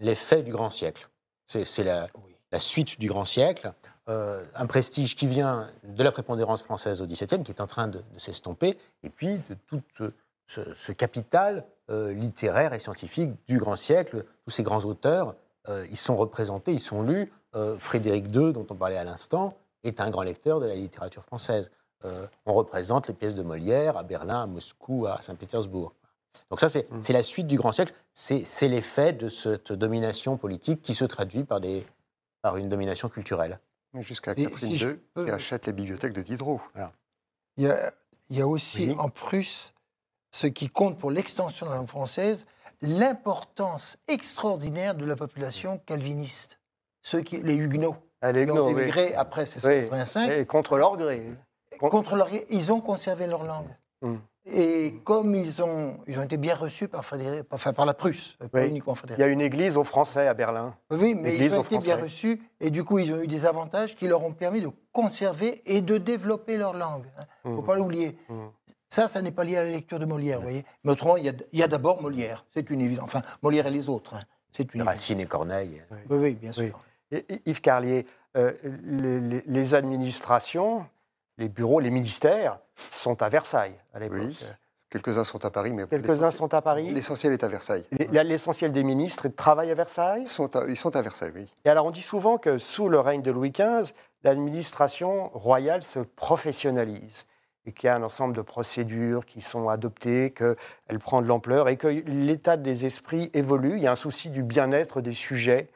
l'effet 0.01 0.43
du 0.43 0.51
grand 0.51 0.71
siècle. 0.71 1.09
C'est 1.47 1.65
c'est 1.65 1.85
la, 1.85 2.09
la 2.53 2.59
suite 2.59 2.99
du 2.99 3.09
grand 3.09 3.25
siècle. 3.25 3.73
Euh, 4.09 4.45
un 4.55 4.67
prestige 4.67 5.15
qui 5.15 5.27
vient 5.27 5.71
de 5.85 6.03
la 6.03 6.11
prépondérance 6.11 6.63
française 6.63 7.01
au 7.01 7.07
XVIIe, 7.07 7.43
qui 7.45 7.53
est 7.53 7.61
en 7.61 7.67
train 7.67 7.89
de, 7.89 7.99
de 7.99 8.19
s'estomper, 8.19 8.77
et 9.03 9.11
puis 9.11 9.41
de 9.49 9.57
tout 9.67 9.83
ce, 10.47 10.93
capital 10.93 11.65
euh, 11.91 12.13
littéraire 12.13 12.73
et 12.73 12.81
scientifique 12.81 13.31
du 13.47 13.59
grand 13.59 13.77
siècle. 13.77 14.25
Tous 14.45 14.51
ces 14.51 14.63
grands 14.63 14.85
auteurs, 14.85 15.35
euh, 15.69 15.87
ils 15.91 15.97
sont 15.97 16.17
représentés, 16.17 16.73
ils 16.73 16.81
sont 16.81 17.03
lus. 17.03 17.33
Frédéric 17.79 18.27
II, 18.27 18.53
dont 18.53 18.65
on 18.71 18.77
parlait 18.77 18.97
à 18.97 19.03
l'instant, 19.03 19.57
est 19.83 20.01
un 20.01 20.09
grand 20.09 20.23
lecteur 20.23 20.61
de 20.61 20.67
la 20.67 20.77
littérature 20.77 21.25
française. 21.25 21.73
On 22.47 22.55
représente 22.55 23.09
les 23.09 23.15
pièces 23.15 23.35
de 23.35 23.43
Molière 23.43 23.97
à 23.97 24.05
Berlin, 24.05 24.43
à 24.43 24.47
Moscou, 24.47 25.09
à 25.09 25.21
Saint-Pétersbourg. 25.21 25.93
Donc 26.49 26.61
ça, 26.61 26.69
c'est 26.69 26.89
Mm. 26.91 27.01
la 27.09 27.23
suite 27.25 27.49
du 27.49 27.57
grand 27.57 27.73
siècle. 27.73 27.93
C'est 28.15 28.69
l'effet 28.69 29.13
de 29.13 29.27
cette 29.27 29.73
domination 29.73 30.37
politique 30.37 30.81
qui 30.81 30.95
se 30.95 31.05
traduit 31.05 31.43
par, 31.43 31.61
des, 31.61 31.85
par 32.43 32.57
une 32.57 32.69
domination 32.69 33.09
culturelle. 33.09 33.59
Jusqu'à 34.01 34.35
Catherine 34.35 34.57
si 34.57 34.77
II, 34.85 34.95
peux- 35.15 35.25
qui 35.25 35.31
achète 35.31 35.67
les 35.67 35.73
bibliothèques 35.73 36.13
de 36.13 36.23
Diderot. 36.23 36.61
Il 37.57 37.65
y 37.65 37.67
a, 37.69 37.93
il 38.29 38.39
y 38.39 38.41
a 38.43 38.47
aussi 38.47 38.91
Oui. 38.91 38.97
en 38.99 39.09
Prusse 39.11 39.75
ce 40.33 40.47
qui 40.47 40.69
compte 40.71 40.97
pour 40.99 41.11
l'extension 41.11 41.67
de 41.67 41.71
la 41.73 41.77
langue 41.79 41.89
française, 41.89 42.47
l'importance 42.83 43.97
extraordinaire 44.07 44.95
de 44.95 45.05
la 45.05 45.17
population 45.17 45.79
calviniste, 45.87 46.61
ceux 47.03 47.23
qui, 47.23 47.39
les 47.43 47.55
Huguenots, 47.57 47.97
Elle 48.21 48.37
est 48.37 48.45
qui 48.47 48.53
ont 48.53 48.69
émigré 48.69 49.13
après 49.15 49.43
Oui. 49.65 49.71
1685. 49.91 50.31
Et 50.31 50.47
contre 50.47 50.77
leur 50.77 50.97
gré. 50.97 51.27
Contre 51.81 52.15
leur, 52.15 52.29
ils 52.49 52.71
ont 52.73 52.81
conservé 52.81 53.27
leur 53.27 53.43
langue. 53.43 53.75
Mm. 54.03 54.17
Et 54.47 54.95
comme 55.05 55.35
ils 55.35 55.63
ont, 55.63 55.99
ils 56.07 56.19
ont 56.19 56.23
été 56.23 56.39
bien 56.39 56.55
reçus 56.55 56.89
par, 56.89 57.05
Frédéric, 57.05 57.45
enfin, 57.51 57.73
par 57.75 57.85
la 57.85 57.93
Prusse, 57.95 58.37
pas 58.51 58.67
uniquement 58.67 58.95
Il 58.95 58.97
y 58.97 58.99
Frédéric. 58.99 59.23
a 59.23 59.27
une 59.29 59.41
église 59.43 59.77
aux 59.77 59.85
Français 59.85 60.27
à 60.27 60.35
Berlin. 60.35 60.75
Oui, 60.91 61.15
mais 61.15 61.37
ils 61.37 61.55
ont 61.55 61.63
été 61.63 61.79
bien 61.79 61.97
reçus 61.97 62.41
et 62.59 62.71
du 62.71 62.83
coup, 62.83 62.99
ils 62.99 63.13
ont 63.13 63.21
eu 63.21 63.27
des 63.27 63.45
avantages 63.45 63.95
qui 63.97 64.09
leur 64.09 64.25
ont 64.25 64.33
permis 64.33 64.63
de 64.63 64.71
conserver 64.93 65.63
et 65.67 65.83
de 65.83 65.99
développer 65.99 66.57
leur 66.57 66.73
langue. 66.73 67.05
Il 67.45 67.51
ne 67.51 67.57
faut 67.57 67.63
Mm. 67.63 67.67
pas 67.67 67.77
l'oublier. 67.77 68.19
Mm. 68.31 68.35
Ça, 68.89 69.09
ça 69.09 69.21
n'est 69.23 69.31
pas 69.31 69.45
lié 69.45 69.57
à 69.59 69.63
la 69.63 69.71
lecture 69.71 69.99
de 69.99 70.07
Molière, 70.07 70.39
vous 70.39 70.45
voyez. 70.45 70.65
Mais 70.85 70.91
autrement, 70.93 71.17
il 71.19 71.33
y 71.53 71.63
a, 71.63 71.69
d'abord 71.69 72.01
Molière, 72.03 72.45
c'est 72.53 72.71
une 72.71 72.81
évidence. 72.81 73.05
Enfin, 73.05 73.23
Molière 73.43 73.67
et 73.67 73.71
les 73.71 73.89
autres, 73.91 74.15
hein. 74.15 74.23
c'est 74.53 74.63
une 74.75 74.81
évidence. 74.81 74.95
Racine 74.95 75.21
et 75.21 75.27
Corneille. 75.27 75.83
Oui, 76.09 76.17
oui, 76.19 76.35
bien 76.35 76.51
sûr. 76.53 76.81
Oui. 77.13 77.19
Et- 77.29 77.35
et 77.35 77.43
Yves 77.47 77.61
Carlier, 77.61 78.07
euh, 78.37 78.53
les, 78.83 79.21
les- 79.21 79.43
les 79.47 79.75
administrations, 79.75 80.87
les 81.41 81.49
bureaux, 81.49 81.81
les 81.81 81.91
ministères 81.91 82.59
sont 82.91 83.21
à 83.23 83.29
Versailles 83.29 83.75
à 83.93 83.99
l'époque. 83.99 84.19
Oui. 84.21 84.39
Quelques-uns 84.91 85.25
sont 85.25 85.45
à 85.45 85.51
Paris, 85.51 85.73
mais 85.73 85.87
Quelques-uns 85.87 86.13
l'essentiel- 86.27 86.33
sont 86.33 86.55
à 86.55 86.63
Paris. 86.63 86.93
L'essentiel 86.93 87.33
est 87.33 87.45
à 87.45 87.49
Versailles. 87.49 87.85
L'essentiel 88.13 88.73
des 88.73 88.83
ministres 88.83 89.29
travaillent 89.29 89.71
à 89.71 89.75
Versailles. 89.75 90.23
Ils 90.23 90.29
sont 90.29 90.55
à, 90.57 90.67
ils 90.67 90.77
sont 90.77 90.95
à 90.97 91.03
Versailles, 91.03 91.33
oui. 91.35 91.47
Et 91.65 91.71
alors, 91.71 91.87
on 91.87 91.91
dit 91.93 92.03
souvent 92.03 92.39
que 92.39 92.59
sous 92.59 92.89
le 92.89 92.99
règne 92.99 93.23
de 93.23 93.31
Louis 93.31 93.53
XV, 93.53 93.93
l'administration 94.25 95.29
royale 95.29 95.83
se 95.83 96.01
professionnalise 96.01 97.27
et 97.67 97.73
qu'il 97.73 97.87
y 97.87 97.91
a 97.91 97.95
un 97.95 98.03
ensemble 98.03 98.35
de 98.35 98.43
procédures 98.43 99.27
qui 99.27 99.43
sont 99.43 99.69
adoptées, 99.69 100.33
qu'elle 100.33 100.99
prend 100.99 101.23
de 101.23 101.27
l'ampleur 101.29 101.69
et 101.69 101.77
que 101.77 101.87
l'état 101.89 102.57
des 102.57 102.85
esprits 102.85 103.31
évolue. 103.33 103.75
Il 103.77 103.83
y 103.83 103.87
a 103.87 103.93
un 103.93 103.97
souci 103.97 104.31
du 104.31 104.43
bien-être 104.43 105.01
des 105.01 105.13
sujets 105.13 105.69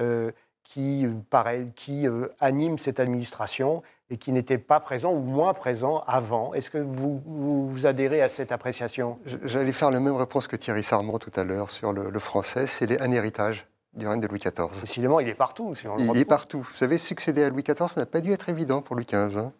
euh, 0.00 0.30
qui, 0.62 1.06
paraît, 1.28 1.66
qui 1.76 2.06
euh, 2.08 2.28
anime 2.40 2.78
cette 2.78 3.00
administration 3.00 3.82
et 4.12 4.18
qui 4.18 4.30
n'était 4.30 4.58
pas 4.58 4.78
présent 4.78 5.10
ou 5.10 5.20
moins 5.20 5.54
présent 5.54 6.04
avant. 6.06 6.52
Est-ce 6.52 6.70
que 6.70 6.76
vous, 6.76 7.22
vous, 7.24 7.66
vous 7.66 7.86
adhérez 7.86 8.20
à 8.20 8.28
cette 8.28 8.52
appréciation? 8.52 9.18
J'allais 9.44 9.72
faire 9.72 9.90
la 9.90 10.00
même 10.00 10.16
réponse 10.16 10.46
que 10.48 10.56
Thierry 10.56 10.82
Sarment 10.82 11.18
tout 11.18 11.32
à 11.34 11.44
l'heure 11.44 11.70
sur 11.70 11.94
le, 11.94 12.10
le 12.10 12.18
français. 12.18 12.66
C'est 12.66 13.00
un 13.00 13.10
héritage 13.10 13.66
du 13.94 14.06
règne 14.06 14.20
de 14.20 14.26
Louis 14.26 14.38
XIV. 14.38 14.68
Décidément, 14.82 15.18
il 15.18 15.28
est 15.28 15.34
partout. 15.34 15.74
si 15.74 15.88
on 15.88 15.96
le 15.96 16.02
Il 16.04 16.16
est 16.18 16.24
partout. 16.26 16.60
Vous 16.60 16.74
savez, 16.74 16.98
succéder 16.98 17.42
à 17.44 17.48
Louis 17.48 17.62
XIV, 17.62 17.88
ça 17.88 18.00
n'a 18.00 18.06
pas 18.06 18.20
dû 18.20 18.32
être 18.32 18.50
évident 18.50 18.82
pour 18.82 18.96
Louis 18.96 19.06
XV. 19.06 19.38
hein. 19.38 19.52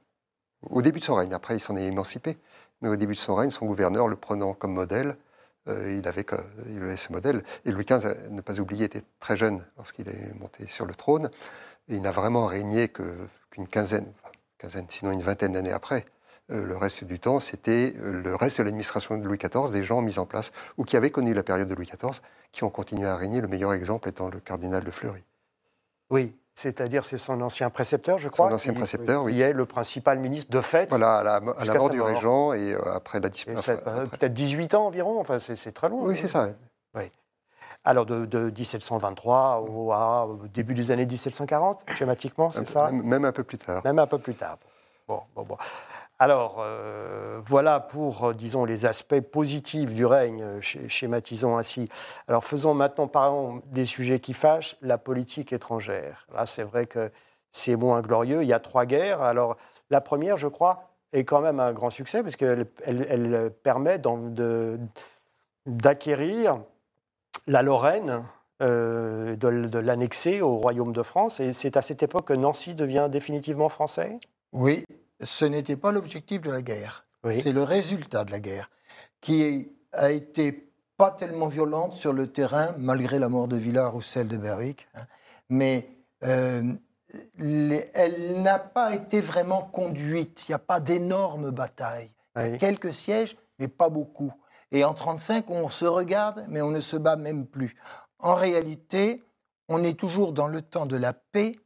Au 0.69 0.83
début 0.83 1.01
de 1.01 1.05
son 1.05 1.15
règne, 1.15 1.33
après 1.33 1.57
il 1.57 1.61
s'en 1.61 1.75
est 1.77 1.85
émancipé, 1.87 2.37
mais 2.83 2.89
au 2.91 2.97
début 2.97 3.15
de 3.15 3.19
son 3.19 3.35
règne, 3.35 3.51
son 3.51 3.65
gouverneur 3.67 4.07
le 4.07 4.17
prenant 4.17 4.53
comme 4.53 4.73
modèle, 4.75 5.17
euh, 5.69 5.97
il, 5.99 6.07
avait, 6.07 6.27
il 6.69 6.83
avait 6.83 6.97
ce 6.97 7.11
modèle. 7.13 7.43
Et 7.65 7.73
Louis 7.73 7.85
XV, 7.85 8.07
à 8.07 8.15
ne 8.31 8.41
pas 8.43 8.61
oublier, 8.61 8.85
était 8.85 9.03
très 9.19 9.37
jeune 9.37 9.65
lorsqu'il 9.77 10.09
est 10.09 10.35
monté 10.39 10.67
sur 10.67 10.85
le 10.87 10.95
trône. 10.95 11.31
Et 11.89 11.97
il 11.97 12.03
n'a 12.03 12.13
vraiment 12.13 12.47
régné 12.47 12.89
qu'une 12.89 13.67
quinzaine, 13.69 14.07
enfin, 14.23 14.32
quinzaine, 14.63 14.87
sinon 14.89 15.13
une 15.13 15.23
vingtaine 15.23 15.53
d'années 15.53 15.73
après. 15.73 16.05
Euh, 16.51 16.65
le 16.65 16.77
reste 16.77 17.05
du 17.05 17.19
temps, 17.21 17.39
c'était 17.41 17.95
euh, 18.01 18.13
le 18.23 18.35
reste 18.35 18.59
de 18.59 18.63
l'administration 18.65 19.17
de 19.17 19.27
Louis 19.27 19.39
XIV, 19.39 19.71
des 19.71 19.85
gens 19.85 20.01
mis 20.03 20.19
en 20.19 20.27
place 20.27 20.51
ou 20.77 20.85
qui 20.85 20.97
avaient 20.97 21.11
connu 21.11 21.35
la 21.35 21.43
période 21.43 21.69
de 21.69 21.75
Louis 21.75 21.87
XIV, 21.87 22.21
qui 22.51 22.65
ont 22.65 22.71
continué 22.71 23.07
à 23.07 23.17
régner. 23.17 23.41
Le 23.41 23.49
meilleur 23.49 23.73
exemple 23.73 24.09
étant 24.09 24.29
le 24.29 24.41
cardinal 24.41 24.83
de 24.83 24.91
Fleury. 24.91 25.25
Oui, 26.11 26.35
c'est-à-dire 26.55 27.05
c'est 27.05 27.17
son 27.17 27.41
ancien 27.41 27.71
précepteur, 27.71 28.19
je 28.19 28.29
crois. 28.29 28.49
Son 28.49 28.55
ancien 28.57 28.73
qui- 28.73 28.79
précepteur, 28.81 29.23
oui. 29.25 29.35
Qui 29.35 29.41
est 29.41 29.53
le 29.53 29.67
principal 29.67 30.19
ministre 30.19 30.51
de 30.51 30.61
fait. 30.61 30.89
Voilà, 30.91 31.19
à 31.19 31.23
la, 31.23 31.35
à 31.37 31.41
la 31.41 31.55
Jusqu'à 31.61 31.79
mort 31.79 31.91
du 31.91 31.99
mort. 31.99 32.07
régent 32.09 32.53
et 32.55 32.73
euh, 32.75 32.95
après 32.95 33.21
la 33.21 33.29
disparition. 33.29 33.77
Peut-être 34.11 34.35
18 34.35 34.75
ans 34.75 34.87
environ, 34.87 35.19
enfin 35.21 35.39
c'est 35.39 35.57
c'est 35.57 35.73
très 35.73 35.89
long. 35.89 36.03
Oui, 36.03 36.19
c'est 36.21 36.29
ça. 36.29 36.51
Alors 37.85 38.07
de, 38.07 38.27
de 38.27 38.51
1723 38.51 39.65
au, 39.69 39.93
à- 39.93 40.27
au 40.27 40.47
début 40.49 40.75
des 40.75 40.91
années 40.93 41.07
1740, 41.07 41.85
schématiquement, 41.97 42.51
c'est 42.51 42.61
peu- 42.61 42.67
ça 42.67 42.91
même, 42.91 43.03
même 43.03 43.25
un 43.25 43.33
peu 43.33 43.43
plus 43.43 43.59
tard. 43.59 43.83
Même 43.85 43.99
un 43.99 44.07
peu 44.07 44.19
plus 44.19 44.35
tard. 44.35 44.59
Bon, 45.09 45.21
bon, 45.35 45.43
bon. 45.43 45.57
Alors, 46.21 46.59
euh, 46.61 47.41
voilà 47.45 47.81
pour, 47.81 48.27
euh, 48.27 48.35
disons, 48.35 48.65
les 48.65 48.87
aspects 48.87 49.19
positifs 49.21 49.93
du 49.93 50.07
règne, 50.07 50.41
euh, 50.43 50.61
sch- 50.61 50.89
schématisons 50.89 51.59
ainsi. 51.59 51.89
Alors, 52.29 52.45
faisons 52.45 52.73
maintenant, 52.75 53.09
parlons 53.09 53.61
des 53.67 53.85
sujets 53.85 54.21
qui 54.21 54.33
fâchent, 54.33 54.77
la 54.81 54.99
politique 54.99 55.53
étrangère. 55.53 56.29
Là, 56.33 56.47
c'est 56.47 56.63
vrai 56.63 56.87
que 56.87 57.11
c'est 57.51 57.75
moins 57.75 58.01
glorieux. 58.01 58.43
Il 58.43 58.49
y 58.49 58.53
a 58.53 58.61
trois 58.61 58.87
guerres. 58.87 59.21
Alors, 59.23 59.57
la 59.91 60.01
première, 60.01 60.37
je 60.37 60.47
crois, 60.47 60.91
est 61.13 61.25
quand 61.25 61.41
même 61.41 61.59
un 61.59 61.73
grand 61.73 61.91
succès, 61.91 62.23
parce 62.23 62.37
qu'elle 62.37 62.67
elle, 62.85 63.05
elle 63.11 63.51
permet 63.51 63.99
d'acquérir 65.67 66.61
la 67.47 67.63
Lorraine, 67.63 68.23
euh, 68.63 69.35
de, 69.37 69.67
de 69.67 69.79
l'annexer 69.79 70.41
au 70.41 70.57
royaume 70.57 70.93
de 70.93 71.03
France. 71.03 71.41
Et 71.41 71.53
c'est 71.53 71.77
à 71.77 71.83
cette 71.83 72.03
époque 72.03 72.29
que 72.29 72.33
Nancy 72.35 72.75
devient 72.75 73.09
définitivement 73.11 73.69
français 73.69 74.21
Oui, 74.53 74.85
ce 75.21 75.45
n'était 75.45 75.77
pas 75.77 75.93
l'objectif 75.93 76.41
de 76.43 76.51
la 76.51 76.63
guerre. 76.63 77.05
Oui. 77.25 77.41
C'est 77.41 77.53
le 77.53 77.63
résultat 77.63 78.25
de 78.25 78.31
la 78.31 78.41
guerre 78.41 78.71
qui 79.21 79.71
a 79.93 80.11
été 80.11 80.69
pas 80.97 81.11
tellement 81.11 81.47
violente 81.49 81.93
sur 81.95 82.13
le 82.13 82.27
terrain, 82.29 82.75
malgré 82.79 83.19
la 83.19 83.29
mort 83.29 83.49
de 83.49 83.57
Villars 83.57 83.95
ou 83.95 84.03
celle 84.03 84.29
de 84.29 84.37
Berwick, 84.37 84.89
hein, 84.95 85.07
mais 85.49 85.89
euh, 86.25 86.63
les- 87.39 87.89
elle 87.95 88.43
n'a 88.43 88.59
pas 88.59 88.95
été 88.95 89.21
vraiment 89.21 89.63
conduite. 89.63 90.45
Il 90.49 90.53
n'y 90.53 90.55
a 90.55 90.59
pas 90.59 90.81
d'énormes 90.81 91.51
batailles. 91.51 92.11
Il 92.37 92.43
y 92.43 92.45
a 92.45 92.49
Oui. 92.53 92.59
quelques 92.59 92.93
sièges, 92.93 93.37
mais 93.59 93.69
pas 93.69 93.89
beaucoup. 93.89 94.33
Et 94.73 94.85
en 94.85 94.95
35, 94.95 95.51
on 95.51 95.69
se 95.69 95.85
regarde, 95.85 96.45
mais 96.49 96.63
on 96.63 96.71
ne 96.71 96.81
se 96.81 96.97
bat 96.97 97.17
même 97.17 97.47
plus. 97.47 97.77
En 98.19 98.35
réalité, 98.35 99.23
on 99.69 99.85
est 99.85 99.99
toujours 99.99 100.33
dans 100.33 100.49
le 100.49 100.63
temps 100.63 100.87
de 100.87 100.97
la 100.97 101.13
paix 101.13 101.57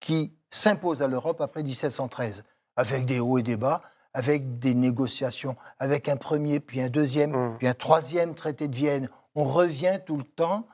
qui 0.00 0.32
s'impose 0.50 1.02
à 1.02 1.08
l'Europe 1.08 1.40
après 1.40 1.62
1713, 1.62 2.44
avec 2.76 3.06
des 3.06 3.20
hauts 3.20 3.38
et 3.38 3.42
des 3.42 3.56
bas, 3.56 3.82
avec 4.12 4.60
des 4.60 4.74
négociations, 4.74 5.56
avec 5.80 6.08
un 6.08 6.16
premier, 6.16 6.60
puis 6.60 6.80
un 6.80 6.88
deuxième, 6.88 7.32
Mm. 7.32 7.58
puis 7.58 7.66
un 7.66 7.74
troisième 7.74 8.34
traité 8.34 8.68
de 8.68 8.76
Vienne. 8.76 9.08
On 9.34 9.44
revient 9.44 9.98
tout 10.06 10.16
le 10.16 10.24
temps. 10.24 10.68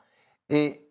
Et 0.50 0.87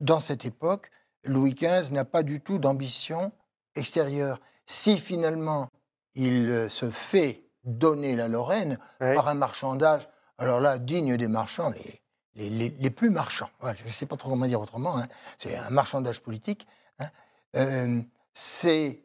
dans 0.00 0.20
cette 0.20 0.44
époque, 0.44 0.90
Louis 1.24 1.54
XV 1.54 1.92
n'a 1.92 2.04
pas 2.04 2.22
du 2.22 2.40
tout 2.40 2.58
d'ambition 2.58 3.32
extérieure. 3.74 4.40
Si 4.66 4.98
finalement 4.98 5.68
il 6.14 6.50
euh, 6.50 6.68
se 6.68 6.90
fait 6.90 7.45
donner 7.66 8.16
la 8.16 8.28
Lorraine 8.28 8.78
par 8.98 9.28
un 9.28 9.34
marchandage, 9.34 10.08
alors 10.38 10.60
là, 10.60 10.78
digne 10.78 11.16
des 11.16 11.28
marchands, 11.28 11.70
les, 11.70 12.00
les, 12.34 12.48
les- 12.50 12.68
les 12.70 12.90
plus 12.90 13.10
marchands, 13.10 13.50
Voilà, 13.60 13.76
je 13.76 13.84
ne 13.84 13.90
sais 13.90 14.06
pas 14.06 14.16
trop 14.16 14.30
comment 14.30 14.46
dire 14.46 14.60
autrement, 14.60 14.96
hein, 14.98 15.06
c'est 15.36 15.56
un 15.56 15.70
marchandage 15.70 16.20
politique, 16.22 16.66
hein, 16.98 17.08
euh, 17.56 18.00
c'est 18.32 19.02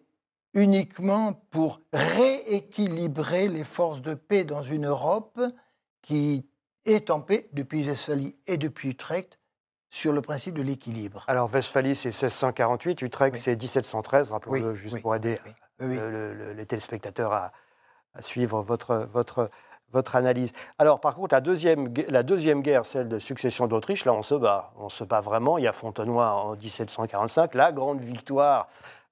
uniquement 0.54 1.34
pour 1.52 1.82
rééquilibrer 1.94 3.48
les 3.48 3.64
forces 3.64 4.02
de 4.02 4.14
paix 4.14 4.44
dans 4.44 4.62
une 4.62 4.86
Europe 4.88 5.40
qui 6.02 6.46
est 6.86 7.10
en 7.10 7.22
paix 7.22 7.48
depuis 7.54 7.88
Westphalie 7.88 8.36
et 8.48 8.58
depuis 8.58 8.90
Utrecht 8.90 9.40
sur 9.90 10.14
le 10.14 10.22
principe 10.22 10.56
de 10.56 10.62
l'équilibre. 10.62 11.24
Alors, 11.28 11.50
Westphalie, 11.54 11.96
c'est 11.96 12.10
1648, 12.10 13.02
Utrecht, 13.02 13.36
Oui. 13.36 13.42
c'est 13.42 13.56
1713, 13.56 14.32
rappelons-le, 14.32 14.72
Oui, 14.72 14.76
juste 14.78 14.96
oui, 14.96 15.02
pour 15.02 15.16
aider 15.16 15.40
euh, 15.82 15.88
le- 16.12 16.34
le- 16.34 16.54
les 16.54 16.66
téléspectateurs 16.66 17.34
à, 17.34 17.52
à 18.14 18.22
suivre 18.22 18.62
votre, 18.62 19.08
votre, 19.14 19.50
votre 19.92 20.16
analyse. 20.16 20.52
Alors, 20.78 21.00
par 21.00 21.16
contre, 21.16 21.34
la 21.36 21.42
deuxième, 21.42 21.94
la 22.10 22.24
deuxième 22.24 22.62
guerre, 22.62 22.86
celle 22.86 23.08
de 23.08 23.20
succession 23.20 23.68
d'Autriche, 23.68 24.06
là, 24.06 24.14
on 24.14 24.24
se 24.24 24.36
bat. 24.36 24.74
On 24.78 24.90
se 24.90 25.04
bat 25.04 25.22
vraiment. 25.22 25.58
Il 25.58 25.64
y 25.64 25.68
a 25.68 25.74
Fontenoy 25.74 26.24
en 26.24 26.56
1745, 26.56 27.56
la 27.56 27.72
grande 27.72 28.02
victoire 28.02 28.68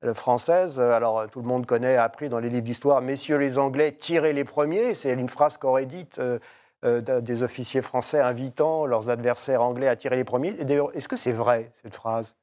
euh, 0.06 0.14
française. 0.14 0.80
Euh, 0.80 0.92
Alors, 0.92 1.20
euh, 1.20 1.28
tout 1.28 1.42
le 1.42 1.48
monde 1.48 1.66
connaît, 1.66 1.98
a 1.98 2.04
appris 2.04 2.30
dans 2.30 2.40
les 2.40 2.50
livres 2.50 2.64
d'histoire, 2.64 3.02
messieurs 3.02 3.38
les 3.38 3.58
Anglais, 3.58 3.92
tirez 3.92 4.34
les 4.34 4.46
premiers. 4.46 4.94
C'est 4.94 5.14
une 5.14 5.30
phrase 5.30 5.58
qu'aurait 5.58 5.86
dite 5.86 6.22
des 6.82 7.44
officiers 7.44 7.82
français 7.82 8.22
invitant 8.22 8.86
leurs 8.86 9.10
adversaires 9.10 9.62
anglais 9.62 9.90
à 9.90 9.98
tirer 9.98 10.16
les 10.16 10.24
premiers. 10.24 10.54
D'ailleurs, 10.54 10.96
est-ce 10.96 11.10
que 11.10 11.18
c'est 11.18 11.34
vrai, 11.34 11.72
cette 11.84 11.94
phrase? 11.94 12.36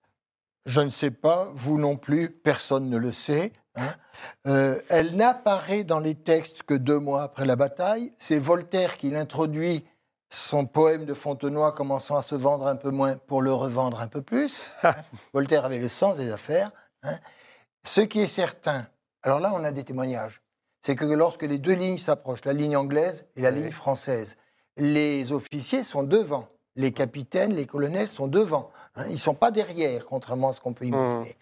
Je 0.67 0.83
ne 0.83 0.91
sais 0.91 1.11
pas, 1.11 1.49
vous 1.55 1.79
non 1.79 1.97
plus, 1.97 2.29
personne 2.29 2.91
ne 2.91 2.99
le 2.99 3.13
sait. 3.13 3.53
Hein. 3.77 3.95
Euh, 4.47 4.81
elle 4.89 5.17
n'apparaît 5.17 5.85
dans 5.85 5.99
les 5.99 6.15
textes 6.15 6.63
que 6.63 6.75
deux 6.75 6.99
mois 6.99 7.23
après 7.23 7.45
la 7.45 7.57
bataille. 7.57 8.13
C'est 8.19 8.39
Voltaire 8.39 8.97
qui 8.97 9.11
l'introduit, 9.11 9.85
son 10.29 10.67
poème 10.67 11.05
de 11.05 11.15
Fontenoy 11.15 11.73
commençant 11.73 12.17
à 12.17 12.23
se 12.23 12.35
vendre 12.35 12.67
un 12.67 12.77
peu 12.77 12.91
moins 12.91 13.17
pour 13.17 13.43
le 13.43 13.53
revendre 13.53 14.01
un 14.01 14.09
peu 14.09 14.23
plus. 14.23 14.75
hein. 14.83 14.95
Voltaire 15.35 15.65
avait 15.65 15.79
le 15.79 15.89
sens 15.89 16.17
des 16.17 16.31
affaires. 16.33 16.71
hein. 17.03 17.19
Ce 17.85 18.01
qui 18.01 18.21
est 18.21 18.27
certain, 18.27 18.87
alors 19.23 19.39
là 19.41 19.53
on 19.55 19.63
a 19.65 19.71
des 19.71 19.85
témoignages, 19.85 20.43
c'est 20.81 20.97
que 20.97 21.05
lorsque 21.05 21.43
les 21.43 21.59
deux 21.59 21.75
lignes 21.75 21.99
s'approchent, 21.99 22.45
la 22.45 22.53
ligne 22.53 22.77
anglaise 22.77 23.27
et 23.37 23.43
la 23.43 23.51
Oui. 23.51 23.57
ligne 23.63 23.71
française, 23.71 24.37
les 24.77 25.33
officiers 25.33 25.85
sont 25.85 26.03
devant. 26.03 26.49
Les 26.75 26.93
capitaines, 26.93 27.55
les 27.55 27.67
colonels 27.67 28.09
sont 28.09 28.27
devant. 28.29 28.71
hein. 28.97 29.05
Ils 29.07 29.13
ne 29.13 29.17
sont 29.19 29.35
pas 29.35 29.51
derrière, 29.51 30.05
contrairement 30.07 30.49
à 30.49 30.53
ce 30.53 30.61
qu'on 30.61 30.75
peut 30.75 30.85
imaginer. 30.85 31.37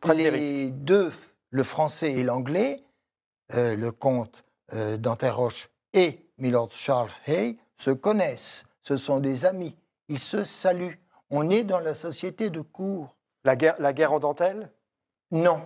prennent 0.00 0.16
des 0.16 0.28
risques. 0.28 0.40
Les 0.42 0.70
deux, 0.70 1.12
le 1.50 1.64
français 1.64 2.12
et 2.12 2.24
l'anglais, 2.24 2.82
euh, 3.54 3.74
le 3.76 3.92
comte 3.92 4.44
euh, 4.72 4.96
d'Anterroche 4.96 5.68
et 5.92 6.30
Milord 6.38 6.70
Charles 6.72 7.10
Hay, 7.26 7.58
se 7.76 7.90
connaissent. 7.90 8.64
Ce 8.82 8.96
sont 8.96 9.18
des 9.18 9.44
amis. 9.44 9.76
Ils 10.08 10.18
se 10.18 10.44
saluent. 10.44 11.00
On 11.30 11.50
est 11.50 11.64
dans 11.64 11.80
la 11.80 11.94
société 11.94 12.50
de 12.50 12.60
cour. 12.60 13.16
La 13.44 13.56
guerre, 13.56 13.76
la 13.78 13.92
guerre 13.92 14.12
en 14.12 14.20
dentelle? 14.20 14.70
Non, 15.30 15.62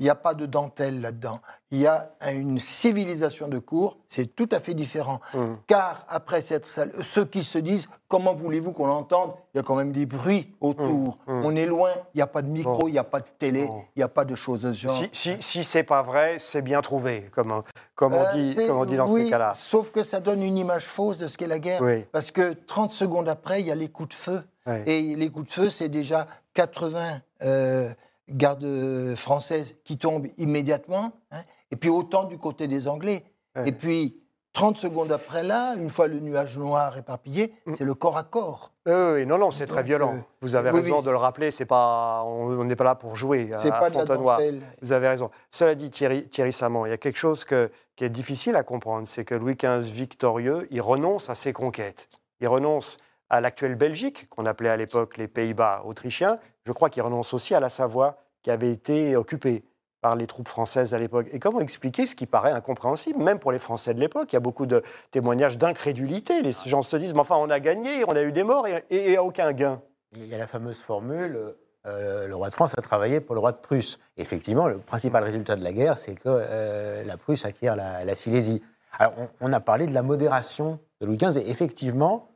il 0.00 0.04
n'y 0.04 0.10
a 0.10 0.14
pas 0.16 0.32
de 0.34 0.46
dentelle 0.46 1.00
là-dedans. 1.02 1.40
Il 1.70 1.78
y 1.78 1.86
a 1.86 2.10
une 2.32 2.58
civilisation 2.58 3.46
de 3.46 3.58
cour, 3.58 3.98
c'est 4.08 4.34
tout 4.34 4.48
à 4.50 4.58
fait 4.58 4.74
différent. 4.74 5.20
Hum. 5.34 5.58
Car 5.68 6.04
après 6.08 6.40
cette 6.40 6.64
salle, 6.66 6.90
ceux 7.04 7.24
qui 7.26 7.44
se 7.44 7.58
disent 7.58 7.86
comment 8.08 8.32
voulez-vous 8.34 8.72
qu'on 8.72 8.86
l'entende? 8.86 9.32
Il 9.54 9.58
y 9.58 9.60
a 9.60 9.62
quand 9.62 9.76
même 9.76 9.92
des 9.92 10.06
bruits 10.06 10.52
autour. 10.60 11.18
Hum, 11.28 11.36
hum. 11.36 11.44
On 11.44 11.54
est 11.54 11.66
loin, 11.66 11.90
il 12.14 12.16
n'y 12.18 12.22
a 12.22 12.26
pas 12.26 12.40
de 12.42 12.48
micro, 12.48 12.88
il 12.88 12.92
n'y 12.92 12.98
a 12.98 13.04
pas 13.04 13.20
de 13.20 13.26
télé, 13.38 13.68
il 13.94 13.98
n'y 13.98 14.02
a 14.02 14.08
pas 14.08 14.24
de 14.24 14.34
choses 14.34 14.62
de 14.62 14.72
ce 14.72 14.78
genre. 14.80 14.96
Si, 14.96 15.08
si, 15.12 15.36
si 15.40 15.62
c'est 15.64 15.84
pas 15.84 16.02
vrai, 16.02 16.36
c'est 16.38 16.62
bien 16.62 16.80
trouvé, 16.80 17.28
comme, 17.32 17.52
on- 17.52 17.62
comme, 17.94 18.14
on, 18.14 18.24
Euh, 18.24 18.32
dit, 18.32 18.54
comme 18.56 18.78
on 18.78 18.84
dit 18.86 18.96
dans 18.96 19.06
oui, 19.08 19.24
ces 19.24 19.30
cas-là. 19.30 19.52
Sauf 19.54 19.90
que 19.92 20.02
ça 20.02 20.18
donne 20.20 20.42
une 20.42 20.56
image 20.56 20.86
fausse 20.86 21.18
de 21.18 21.26
ce 21.28 21.36
qu'est 21.36 21.46
la 21.46 21.58
guerre. 21.58 21.82
Oui. 21.82 22.04
Parce 22.10 22.30
que 22.30 22.54
30 22.66 22.92
secondes 22.92 23.28
après, 23.28 23.60
il 23.60 23.66
y 23.66 23.70
a 23.70 23.74
les 23.76 23.88
coups 23.88 24.08
de 24.08 24.14
feu. 24.14 24.42
Et 24.86 25.14
les 25.16 25.30
coups 25.30 25.48
de 25.48 25.52
feu, 25.52 25.68
c'est 25.70 25.88
déjà 25.88 26.26
80 26.54 27.20
euh, 27.42 27.90
gardes 28.32 29.14
françaises 29.16 29.76
qui 29.84 29.96
tombent 29.98 30.28
immédiatement. 30.38 31.12
hein. 31.30 31.42
et 31.70 31.76
puis 31.76 31.88
autant 31.90 32.24
du 32.24 32.36
côté 32.38 32.66
des 32.68 32.88
Anglais. 32.88 33.24
Ouais. 33.56 33.68
Et 33.68 33.72
puis 33.72 34.16
30 34.52 34.76
secondes 34.76 35.12
après 35.12 35.44
là, 35.44 35.74
une 35.76 35.90
fois 35.90 36.08
le 36.08 36.18
nuage 36.18 36.58
noir 36.58 36.96
éparpillé, 36.98 37.54
Mm. 37.66 37.74
c'est 37.78 37.84
le 37.84 37.94
corps 37.94 38.18
à 38.18 38.24
corps. 38.24 38.72
Euh, 38.88 39.14
oui, 39.16 39.26
non, 39.26 39.38
non, 39.38 39.52
c'est 39.52 39.66
très 39.68 39.84
violent. 39.84 40.14
euh, 40.14 40.20
Vous 40.40 40.56
avez 40.56 40.70
oui, 40.70 40.80
raison 40.80 40.98
oui. 40.98 41.04
de 41.04 41.10
le 41.10 41.16
rappeler. 41.16 41.50
C'est 41.52 41.66
pas, 41.66 42.24
on 42.26 42.64
n'est 42.64 42.74
pas 42.74 42.82
là 42.84 42.94
pour 42.96 43.14
jouer 43.14 43.52
à, 43.52 43.60
à 43.60 43.70
pas 43.70 43.88
la 43.88 43.90
Fontenoy. 43.90 44.60
Vous 44.82 44.92
avez 44.92 45.06
raison. 45.08 45.30
Cela 45.52 45.76
dit, 45.76 45.90
Thierry, 45.90 46.28
Thierry 46.28 46.52
Samand, 46.52 46.86
il 46.86 46.90
y 46.90 46.92
a 46.92 46.96
quelque 46.98 47.18
chose 47.18 47.44
que- 47.44 47.70
qui 47.94 48.04
est 48.04 48.08
difficile 48.10 48.56
à 48.56 48.64
comprendre, 48.64 49.06
c'est 49.06 49.24
que 49.24 49.34
Louis 49.36 49.54
XV 49.56 49.88
victorieux, 49.92 50.66
il 50.72 50.80
renonce 50.80 51.30
à 51.30 51.34
ses 51.36 51.52
conquêtes. 51.52 52.08
Il 52.40 52.48
renonce 52.48 52.96
à 53.30 53.40
l'actuelle 53.40 53.76
Belgique, 53.76 54.28
qu'on 54.28 54.44
appelait 54.46 54.68
à 54.68 54.76
l'époque 54.76 55.16
les 55.16 55.28
Pays-Bas 55.28 55.82
autrichiens. 55.86 56.38
Je 56.66 56.72
crois 56.72 56.90
qu'il 56.90 57.02
renonce 57.02 57.32
aussi 57.32 57.54
à 57.54 57.60
la 57.60 57.68
Savoie, 57.68 58.18
qui 58.42 58.50
avait 58.50 58.70
été 58.72 59.16
occupée 59.16 59.64
par 60.00 60.16
les 60.16 60.26
troupes 60.26 60.48
françaises 60.48 60.94
à 60.94 60.98
l'époque. 60.98 61.26
Et 61.32 61.38
comment 61.38 61.60
expliquer 61.60 62.06
ce 62.06 62.14
qui 62.14 62.26
paraît 62.26 62.52
incompréhensible, 62.52 63.22
même 63.22 63.38
pour 63.38 63.52
les 63.52 63.58
Français 63.58 63.94
de 63.94 64.00
l'époque? 64.00 64.32
Il 64.32 64.36
y 64.36 64.38
a 64.38 64.40
beaucoup 64.40 64.66
de 64.66 64.82
témoignages 65.10 65.58
d'incrédulité. 65.58 66.42
Les 66.42 66.52
gens 66.66 66.82
se 66.82 66.96
disent, 66.96 67.14
mais 67.14 67.20
enfin, 67.20 67.36
on 67.36 67.50
a 67.50 67.60
gagné, 67.60 68.04
on 68.08 68.12
a 68.16 68.22
eu 68.22 68.32
des 68.32 68.42
morts 68.42 68.66
et, 68.66 68.84
et- 68.90 69.12
et 69.12 69.18
aucun 69.18 69.52
gain. 69.52 69.80
Il 70.16 70.26
y 70.26 70.34
a 70.34 70.38
la 70.38 70.46
fameuse 70.46 70.80
formule 70.80 71.54
euh, 71.86 72.26
le 72.26 72.34
roi 72.36 72.48
de 72.50 72.52
France 72.52 72.74
a 72.76 72.82
travaillé 72.82 73.20
pour 73.20 73.34
le 73.34 73.40
roi 73.40 73.52
de 73.52 73.56
Prusse. 73.56 73.98
Effectivement, 74.18 74.68
le 74.68 74.76
principal 74.78 75.24
résultat 75.24 75.56
de 75.56 75.64
la 75.64 75.72
guerre, 75.72 75.96
c'est 75.96 76.14
que 76.14 76.22
euh, 76.28 77.02
la 77.04 77.16
Prusse 77.16 77.46
acquiert 77.46 77.74
la, 77.74 78.04
la 78.04 78.14
Silésie. 78.14 78.62
Alors, 78.98 79.14
on, 79.16 79.28
on 79.40 79.52
a 79.54 79.60
parlé 79.60 79.86
de 79.86 79.94
la 79.94 80.02
modération 80.02 80.78
de 81.00 81.06
Louis 81.06 81.16
XV, 81.16 81.38
et 81.38 81.48
effectivement, 81.50 82.28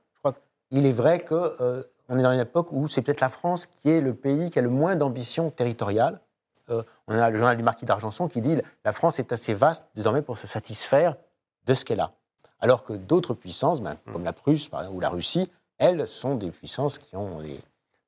qu'il 0.74 0.86
est 0.86 0.92
vrai 0.92 1.20
que 1.20 1.56
euh, 1.60 1.82
on 2.08 2.18
est 2.18 2.22
dans 2.22 2.32
une 2.32 2.40
époque 2.40 2.68
où 2.72 2.88
c'est 2.88 3.00
peut-être 3.02 3.20
la 3.20 3.28
France 3.28 3.66
qui 3.66 3.90
est 3.90 4.00
le 4.00 4.12
pays 4.12 4.50
qui 4.50 4.58
a 4.58 4.62
le 4.62 4.68
moins 4.70 4.96
d'ambition 4.96 5.50
territoriale. 5.50 6.20
Euh, 6.70 6.82
on 7.06 7.16
a 7.16 7.30
le 7.30 7.36
journal 7.38 7.56
du 7.56 7.62
marquis 7.62 7.84
d'Argenson 7.86 8.26
qui 8.26 8.40
dit 8.40 8.56
la 8.84 8.92
France 8.92 9.18
est 9.20 9.30
assez 9.32 9.54
vaste 9.54 9.86
désormais 9.94 10.20
pour 10.22 10.36
se 10.36 10.46
satisfaire 10.48 11.16
de 11.66 11.74
ce 11.74 11.84
qu'elle 11.84 12.00
a. 12.00 12.12
Alors 12.58 12.82
que 12.82 12.92
d'autres 12.92 13.34
puissances, 13.34 13.80
ben, 13.80 13.96
comme 14.12 14.24
la 14.24 14.32
Prusse 14.32 14.68
par 14.68 14.80
exemple, 14.80 14.96
ou 14.96 15.00
la 15.00 15.10
Russie, 15.10 15.48
elles 15.78 16.08
sont 16.08 16.34
des 16.34 16.50
puissances 16.50 16.98
qui 16.98 17.14
ont 17.16 17.40
des, 17.40 17.60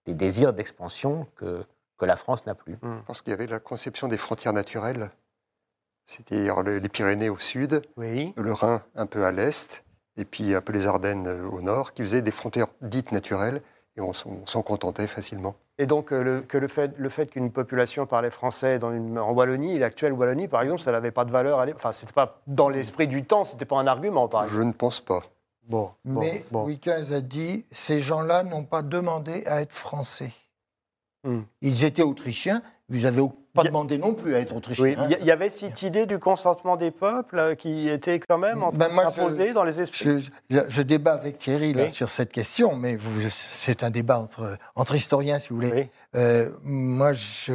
des 0.06 0.14
désirs 0.14 0.52
d'expansion 0.52 1.26
que, 1.36 1.62
que 1.98 2.04
la 2.04 2.16
France 2.16 2.46
n'a 2.46 2.54
plus. 2.56 2.76
Je 2.82 2.88
pense 3.06 3.20
qu'il 3.22 3.30
y 3.30 3.34
avait 3.34 3.46
la 3.46 3.60
conception 3.60 4.08
des 4.08 4.16
frontières 4.16 4.52
naturelles, 4.52 5.10
c'est-à-dire 6.06 6.62
le- 6.62 6.78
les 6.78 6.88
Pyrénées 6.88 7.28
au 7.30 7.38
sud, 7.38 7.82
Oui. 7.96 8.32
le 8.36 8.52
Rhin 8.52 8.82
un 8.94 9.06
peu 9.06 9.24
à 9.24 9.32
l'est, 9.32 9.84
et 10.16 10.24
puis 10.24 10.54
un 10.54 10.60
peu 10.60 10.72
les 10.72 10.86
Ardennes 10.86 11.26
euh, 11.26 11.48
au 11.48 11.60
nord, 11.60 11.92
qui 11.92 12.02
faisaient 12.02 12.22
des 12.22 12.30
frontières 12.30 12.68
dites 12.80 13.12
naturelles, 13.12 13.62
et 13.96 14.00
on 14.00 14.12
s'en 14.12 14.30
on 14.30 14.46
s'en 14.46 14.62
contentait 14.62 15.06
facilement. 15.06 15.54
Et 15.78 15.86
donc, 15.86 16.12
euh, 16.12 16.22
le, 16.22 16.40
que 16.40 16.56
le 16.56 16.68
fait, 16.68 16.92
le 16.96 17.08
fait 17.08 17.26
qu'une 17.26 17.52
population 17.52 18.06
parlait 18.06 18.30
français 18.30 18.78
dans 18.78 18.92
une, 18.92 19.18
en 19.18 19.32
Wallonie, 19.32 19.78
l'actuelle 19.78 20.12
Wallonie, 20.12 20.48
par 20.48 20.62
exemple, 20.62 20.80
ça 20.80 20.92
n'avait 20.92 21.10
pas 21.10 21.24
de 21.24 21.30
valeur. 21.30 21.60
à 21.60 21.66
Enfin, 21.74 21.92
c'était 21.92 22.12
pas 22.12 22.40
dans 22.46 22.68
l'esprit 22.68 23.06
du 23.06 23.24
temps, 23.24 23.44
c'était 23.44 23.66
pas 23.66 23.76
un 23.76 23.86
argument, 23.86 24.28
par 24.28 24.44
exemple. 24.44 24.62
Je 24.62 24.66
ne 24.66 24.72
pense 24.72 25.00
pas. 25.00 25.22
Bon, 25.68 25.90
bon, 26.04 26.20
Mais 26.20 26.44
bon. 26.50 26.64
Louis 26.64 26.78
XV 26.78 27.12
a 27.12 27.20
dit 27.20 27.64
ces 27.72 28.00
gens-là 28.00 28.44
n'ont 28.44 28.64
pas 28.64 28.82
demandé 28.82 29.44
à 29.46 29.60
être 29.60 29.72
français. 29.72 30.32
Hmm. 31.24 31.42
Ils 31.60 31.84
étaient 31.84 32.02
autrichiens, 32.02 32.62
vous 32.88 33.00
n'avez 33.00 33.22
pas 33.52 33.64
demandé 33.64 33.98
non 33.98 34.14
plus 34.14 34.34
à 34.34 34.40
être 34.40 34.54
autrichien. 34.54 34.84
Oui, 34.84 34.94
hein. 34.98 35.08
il 35.20 35.26
y, 35.26 35.30
avait 35.30 35.48
cette 35.50 35.82
idée 35.82 36.06
du 36.06 36.18
consentement 36.18 36.76
des 36.76 36.90
peuples 36.90 37.38
euh, 37.38 37.54
qui 37.54 37.88
était 37.88 38.20
quand 38.20 38.38
même 38.38 38.62
en 38.62 38.70
train 38.70 38.78
Ben, 38.78 38.88
de 38.90 38.94
s'imposer 38.94 39.52
dans 39.54 39.64
les 39.64 39.80
esprits. 39.80 40.04
Je, 40.04 40.30
je- 40.50 40.60
je 40.68 40.82
débat 40.82 41.14
avec 41.14 41.38
Thierry 41.38 41.72
là, 41.72 41.84
Oui. 41.84 41.90
sur 41.90 42.08
cette 42.10 42.32
question, 42.32 42.76
mais 42.76 42.98
c'est 43.30 43.82
un 43.82 43.90
débat 43.90 44.20
entre, 44.20 44.56
entre 44.74 44.94
historiens, 44.94 45.38
si 45.38 45.48
vous 45.48 45.56
voulez. 45.56 45.72
Oui. 45.72 45.88
Euh, 46.16 46.50
moi, 46.62 47.12
je, 47.12 47.54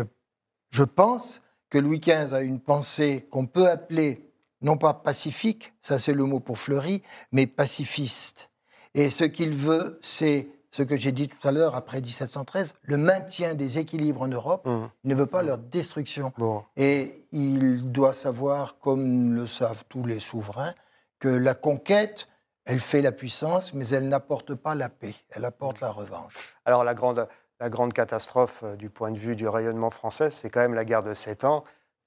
je 0.72 0.84
pense 0.84 1.41
que 1.70 1.78
Louis 1.78 2.00
XV 2.00 2.34
a 2.34 2.41
une 2.41 2.60
pensée 2.60 3.28
qu'on 3.32 3.46
peut 3.48 3.70
appeler, 3.70 4.28
non 4.62 4.76
pas 4.78 4.94
pacifique, 4.94 5.72
ça 5.82 5.98
c'est 6.00 6.13
le 6.13 6.26
mot 6.26 6.39
pour 6.41 6.58
Fleury, 6.58 7.04
mais 7.32 7.48
pacifiste. 7.48 8.50
Et 8.94 9.10
ce 9.10 9.24
qu'il 9.24 9.56
veut, 9.56 9.98
c'est 10.02 10.50
ce 10.71 10.84
que 10.84 10.97
j'ai 10.97 11.12
dit 11.12 11.27
tout 11.27 11.47
à 11.47 11.51
l'heure, 11.51 11.75
après 11.75 12.01
1713, 12.01 12.75
le 12.84 12.97
maintien 12.97 13.55
des 13.55 13.77
équilibres 13.77 14.21
en 14.21 14.27
Europe. 14.27 14.67
Il 15.03 15.10
ne 15.10 15.15
veut 15.15 15.25
pas 15.27 15.43
leur 15.43 15.57
destruction. 15.57 16.34
Bon. 16.38 16.63
Et 16.77 17.25
il 17.31 17.91
doit 17.91 18.13
savoir, 18.13 18.79
comme 18.79 19.36
le 19.36 19.47
savent 19.47 19.84
tous 19.89 20.05
les 20.05 20.19
souverains, 20.19 20.73
que 21.19 21.27
la 21.27 21.53
conquête, 21.53 22.27
elle 22.65 22.79
fait 22.79 23.01
la 23.01 23.12
puissance, 23.12 23.73
mais 23.73 23.88
elle 23.89 24.07
n'apporte 24.07 24.55
pas 24.55 24.75
la 24.75 24.89
paix, 24.89 25.15
elle 25.31 25.45
apporte 25.45 25.81
la 25.81 25.91
revanche. 25.91 26.55
Alors, 26.65 26.84
la 26.84 26.93
grande, 26.93 27.27
la 27.60 27.69
grande 27.69 27.93
catastrophe 27.93 28.62
euh, 28.63 28.75
du 28.75 28.89
point 28.89 29.12
de 29.12 29.19
vue 29.19 29.36
du 29.36 29.47
rayonnement 29.47 29.91
français, 29.91 30.29
c'est 30.29 30.49
quand 30.49 30.62
même 30.62 30.73
la 30.73 30.86
guerre 30.86 31.03
de 31.03 31.13
Sept 31.13 31.43
Ans. 31.43 31.63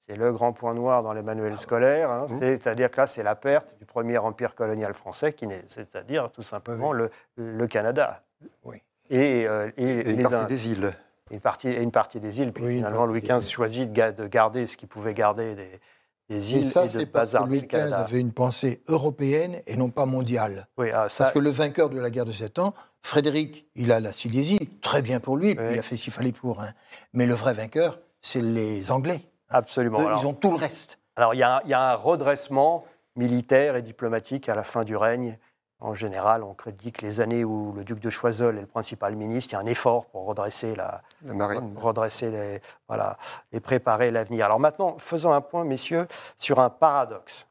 C'est 0.07 0.15
le 0.17 0.31
grand 0.31 0.53
point 0.53 0.73
noir 0.75 1.01
dans 1.01 1.13
les 1.13 1.23
manuels 1.23 1.57
scolaires. 1.57 2.11
hein. 2.11 2.27
Mmh. 2.29 2.39
C'est-à-dire 2.39 2.91
que 2.91 2.97
là, 3.01 3.07
c'est 3.07 3.23
la 3.23 3.35
perte 3.35 3.75
du 3.79 3.85
premier 3.85 4.17
empire 4.19 4.53
colonial 4.53 4.93
français, 4.93 5.33
qui 5.33 5.47
n'est- 5.47 5.63
c'est-à-dire 5.67 6.31
tout 6.31 6.43
simplement 6.43 6.93
le, 6.93 7.09
le 7.37 7.65
Canada. 7.67 8.23
Oui. 8.63 8.77
Et, 9.09 9.47
euh, 9.47 9.71
et 9.77 9.83
Et 9.83 10.09
une 10.11 10.17
les 10.17 10.23
partie 10.23 10.37
Indes. 10.37 10.47
des 10.47 10.69
îles. 10.69 10.93
une 11.31 11.39
partie, 11.39 11.69
et 11.69 11.81
une 11.81 11.91
partie 11.91 12.19
des 12.19 12.39
îles. 12.39 12.53
Puis 12.53 12.63
Oui, 12.63 12.75
finalement, 12.77 13.05
Louis 13.05 13.21
XV 13.21 13.33
îles. 13.43 13.49
choisit 13.51 13.89
de, 13.91 13.95
ga- 13.95 14.11
de 14.11 14.27
garder 14.27 14.67
ce 14.67 14.77
qu'il 14.77 14.87
pouvait 14.87 15.15
garder 15.15 15.55
des, 15.55 15.79
des 16.29 16.53
Et 16.53 16.57
îles 16.59 16.65
ça, 16.65 16.83
et 16.83 16.87
de 16.87 16.91
c'est 16.91 17.05
parce 17.07 17.33
que 17.33 17.43
Louis 17.43 17.61
XV 17.67 17.93
avait 17.93 18.19
une 18.19 18.31
pensée 18.31 18.83
européenne 18.87 19.59
et 19.65 19.75
non 19.75 19.89
pas 19.89 20.05
mondiale. 20.05 20.67
Oui, 20.77 20.89
ah, 20.93 21.09
ça, 21.09 21.23
Parce 21.25 21.33
que 21.33 21.39
le 21.39 21.49
vainqueur 21.49 21.89
de 21.89 21.99
la 21.99 22.11
guerre 22.11 22.25
de 22.25 22.31
Sept 22.31 22.59
Ans, 22.59 22.75
Frédéric, 23.01 23.67
il 23.75 23.91
a 23.91 23.99
la 23.99 24.13
Silésie, 24.13 24.69
très 24.81 25.01
bien 25.01 25.19
pour 25.19 25.37
lui, 25.37 25.55
Oui. 25.59 25.65
il 25.73 25.79
a 25.79 25.81
fait 25.81 25.95
qu'il 25.95 26.13
fallait 26.13 26.31
pour. 26.31 26.61
hein. 26.61 26.69
Mais 27.13 27.25
le 27.25 27.33
vrai 27.33 27.53
vainqueur, 27.55 27.99
c'est 28.21 28.41
les 28.41 28.91
Anglais. 28.91 29.21
Absolument. 29.57 29.99
Eux, 30.01 30.05
Alors- 30.07 30.21
ils 30.21 30.27
ont 30.27 30.33
tout 30.33 30.51
le 30.51 30.57
reste. 30.57 30.99
Alors, 31.15 31.33
il 31.33 31.37
y, 31.39 31.43
a 31.43 31.57
un- 31.57 31.61
il 31.63 31.69
y 31.69 31.73
a 31.73 31.91
un 31.91 31.95
redressement 31.95 32.83
militaire 33.15 33.75
et 33.75 33.81
diplomatique 33.81 34.49
à 34.49 34.55
la 34.55 34.63
fin 34.63 34.83
du 34.83 34.95
règne. 34.97 35.37
En 35.79 35.93
général, 35.93 36.43
on 36.43 36.55
dit 36.77 36.91
que 36.91 37.01
les 37.05 37.19
années 37.21 37.43
où 37.43 37.73
le 37.73 37.83
duc 37.83 37.99
de 37.99 38.09
Choiseul 38.09 38.57
est 38.57 38.61
le 38.61 38.67
principal 38.67 39.15
ministre, 39.15 39.53
il 39.53 39.55
y 39.55 39.57
a 39.57 39.61
un 39.61 39.65
effort 39.65 40.05
pour 40.07 40.25
redresser, 40.25 40.73
la, 40.75 41.01
La 41.23 41.33
marine. 41.33 41.77
redresser 41.77 42.29
les, 42.31 42.61
voilà, 42.87 43.17
et 43.51 43.59
préparer 43.59 44.09
l'avenir. 44.09 44.45
Alors 44.45 44.59
maintenant, 44.59 44.95
faisons 44.97 45.33
un 45.33 45.41
point, 45.41 45.63
messieurs, 45.65 46.07
sur 46.37 46.59
un 46.59 46.69
paradoxe. 46.69 47.45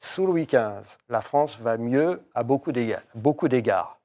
Sous 0.00 0.26
Louis 0.26 0.46
XV, 0.46 0.98
la 1.08 1.20
France 1.20 1.58
va 1.58 1.76
mieux 1.78 2.22
à 2.34 2.42
beaucoup 2.42 2.72
d'égards. 2.72 3.95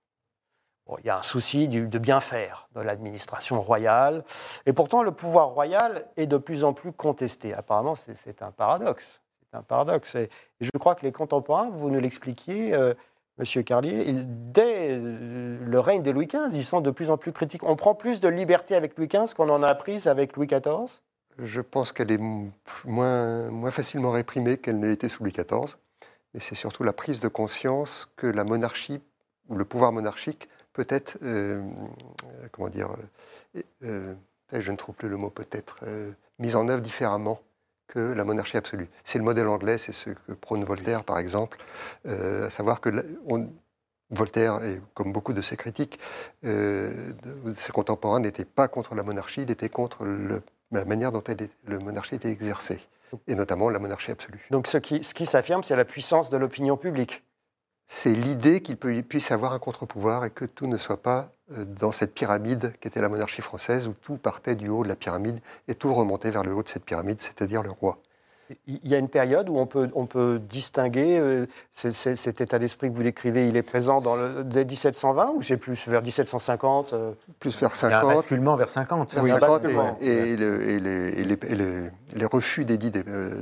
Il 0.99 1.07
y 1.07 1.09
a 1.09 1.17
un 1.19 1.21
souci 1.21 1.67
de 1.67 1.97
bien 1.97 2.19
faire 2.19 2.67
de 2.75 2.81
l'administration 2.81 3.61
royale, 3.61 4.23
et 4.65 4.73
pourtant 4.73 5.03
le 5.03 5.11
pouvoir 5.11 5.49
royal 5.49 6.05
est 6.17 6.27
de 6.27 6.37
plus 6.37 6.63
en 6.63 6.73
plus 6.73 6.91
contesté. 6.91 7.53
Apparemment, 7.53 7.95
c'est- 7.95 8.41
un 8.41 8.51
paradoxe. 8.51 9.21
C'est 9.51 9.57
un 9.57 9.63
paradoxe. 9.63 10.15
Et, 10.15 10.29
je 10.59 10.69
crois 10.79 10.95
que 10.95 11.05
les 11.05 11.11
contemporains, 11.11 11.69
vous 11.69 11.89
nous 11.89 11.99
l'expliquiez, 11.99 12.73
euh, 12.73 12.93
Monsieur 13.37 13.63
Carlier, 13.63 14.05
dès 14.13 14.89
euh, 14.91 15.57
le 15.65 15.79
règne 15.79 16.03
de 16.03 16.11
Louis 16.11 16.27
XV, 16.27 16.49
ils 16.53 16.63
sont 16.63 16.81
de 16.81 16.91
plus 16.91 17.09
en 17.09 17.17
plus 17.17 17.31
critiques. 17.31 17.63
On 17.63 17.75
prend 17.75 17.95
plus 17.95 18.19
de 18.19 18.27
liberté 18.27 18.75
avec 18.75 18.97
Louis 18.97 19.07
XV 19.07 19.33
qu'on 19.33 19.49
en 19.49 19.63
a 19.63 19.73
prise 19.73 20.07
avec 20.07 20.35
Louis 20.35 20.47
XIV. 20.47 21.01
Je 21.39 21.61
pense 21.61 21.91
qu'elle 21.91 22.11
est 22.11 22.19
moins 22.85 23.71
facilement 23.71 24.11
réprimée 24.11 24.57
qu'elle 24.57 24.79
ne 24.79 24.87
l'était 24.87 25.09
sous 25.09 25.23
Louis 25.23 25.31
XIV. 25.31 25.77
Mais 26.33 26.39
c'est 26.39 26.55
surtout 26.55 26.83
la 26.83 26.93
prise 26.93 27.19
de 27.19 27.27
conscience 27.27 28.09
que 28.15 28.27
la 28.27 28.43
monarchie, 28.43 29.01
ou 29.49 29.55
le 29.55 29.65
pouvoir 29.65 29.91
monarchique, 29.91 30.47
peut 30.73 30.87
être, 30.89 31.17
euh, 31.23 31.61
euh, 32.25 32.47
comment 32.51 32.69
dire, 32.69 32.89
euh, 33.83 34.13
je 34.51 34.71
ne 34.71 34.77
trouve 34.77 34.95
plus 34.95 35.09
le 35.09 35.17
mot, 35.17 35.29
peut-être, 35.29 35.79
mise 36.39 36.55
en 36.55 36.67
œuvre 36.67 36.81
différemment 36.81 37.41
que 37.87 37.99
la 37.99 38.23
monarchie 38.23 38.57
absolue. 38.57 38.89
C'est 39.03 39.17
le 39.17 39.23
modèle 39.23 39.47
anglais, 39.47 39.77
c'est 39.77 39.91
ce 39.91 40.11
que 40.11 40.33
prône 40.33 40.63
Voltaire, 40.63 41.03
par 41.03 41.19
exemple, 41.19 41.57
à 42.05 42.49
savoir 42.49 42.81
que 42.81 42.89
Voltaire, 44.09 44.63
et 44.63 44.81
comme 44.93 45.13
beaucoup 45.13 45.33
de 45.33 45.41
ses 45.41 45.55
critiques, 45.55 45.99
de 46.43 47.13
ses 47.55 47.71
contemporains, 47.71 48.19
n'était 48.19 48.45
pas 48.45 48.67
contre 48.67 48.93
la 48.95 49.03
monarchie, 49.03 49.43
il 49.43 49.51
était 49.51 49.69
contre 49.69 50.05
la 50.71 50.85
manière 50.85 51.11
dont 51.13 51.23
elle 51.23 51.49
la 51.67 51.79
monarchie 51.79 52.15
était 52.15 52.31
exercée, 52.31 52.81
et 53.27 53.35
notamment 53.35 53.69
la 53.69 53.79
monarchie 53.79 54.11
absolue. 54.11 54.45
Donc 54.51 54.67
ce 54.67 54.77
qui 54.77 55.25
s'affirme, 55.25 55.63
c'est 55.63 55.77
la 55.77 55.85
puissance 55.85 56.29
de 56.29 56.37
l'opinion 56.37 56.75
publique. 56.75 57.23
C'est 57.93 58.13
l'idée 58.13 58.61
qu'il 58.61 58.77
puisse 58.77 59.31
avoir 59.31 59.51
un 59.51 59.59
contre-pouvoir 59.59 60.23
et 60.23 60.29
que 60.29 60.45
tout 60.45 60.65
ne 60.65 60.77
soit 60.77 61.01
pas 61.03 61.33
euh, 61.57 61.65
dans 61.65 61.91
cette 61.91 62.13
pyramide 62.13 62.71
qu'était 62.79 63.01
la 63.01 63.09
monarchie 63.09 63.41
française, 63.41 63.89
où 63.89 63.93
tout 64.01 64.15
partait 64.15 64.55
du 64.55 64.69
haut 64.69 64.83
de 64.83 64.87
la 64.87 64.95
pyramide 64.95 65.41
et 65.67 65.75
tout 65.75 65.93
remontait 65.93 66.31
vers 66.31 66.43
le 66.43 66.53
haut 66.53 66.63
de 66.63 66.69
cette 66.69 66.85
pyramide, 66.85 67.17
c'est-à-dire 67.21 67.61
le 67.63 67.69
roi. 67.71 67.97
Il 68.65 68.79
y 68.87 68.95
a 68.95 68.97
une 68.97 69.09
période 69.09 69.49
où 69.49 69.57
on 69.57 69.65
peut, 69.65 69.89
on 69.93 70.05
peut 70.05 70.39
distinguer, 70.39 71.19
euh, 71.19 71.45
cet 71.73 72.39
état 72.39 72.59
d'esprit 72.59 72.89
que 72.89 72.95
vous 72.95 73.03
décrivez, 73.03 73.49
il 73.49 73.57
est 73.57 73.61
présent 73.61 73.99
dans 73.99 74.15
le, 74.15 74.45
dès 74.45 74.63
1720 74.63 75.33
ou 75.35 75.41
c'est 75.41 75.57
plus 75.57 75.85
vers 75.89 76.01
1750 76.01 76.93
euh, 76.93 77.11
Plus 77.41 77.59
vers 77.59 77.71
Il 77.83 77.89
y 77.89 77.93
a 77.93 77.97
un 77.97 78.01
50, 78.03 78.15
basculement 78.15 78.55
vers 78.55 78.69
50. 78.69 79.17
Oui, 79.21 79.29
50 79.31 79.65
et, 79.99 80.07
et 80.07 80.37
le- 80.37 80.61
et 80.69 80.79
les, 80.79 80.89
et 81.19 81.23
les- 81.25 81.39
et 81.49 81.55
les- 81.55 81.89
les 82.15 82.25
refus 82.25 82.63
d'édits 82.63 82.91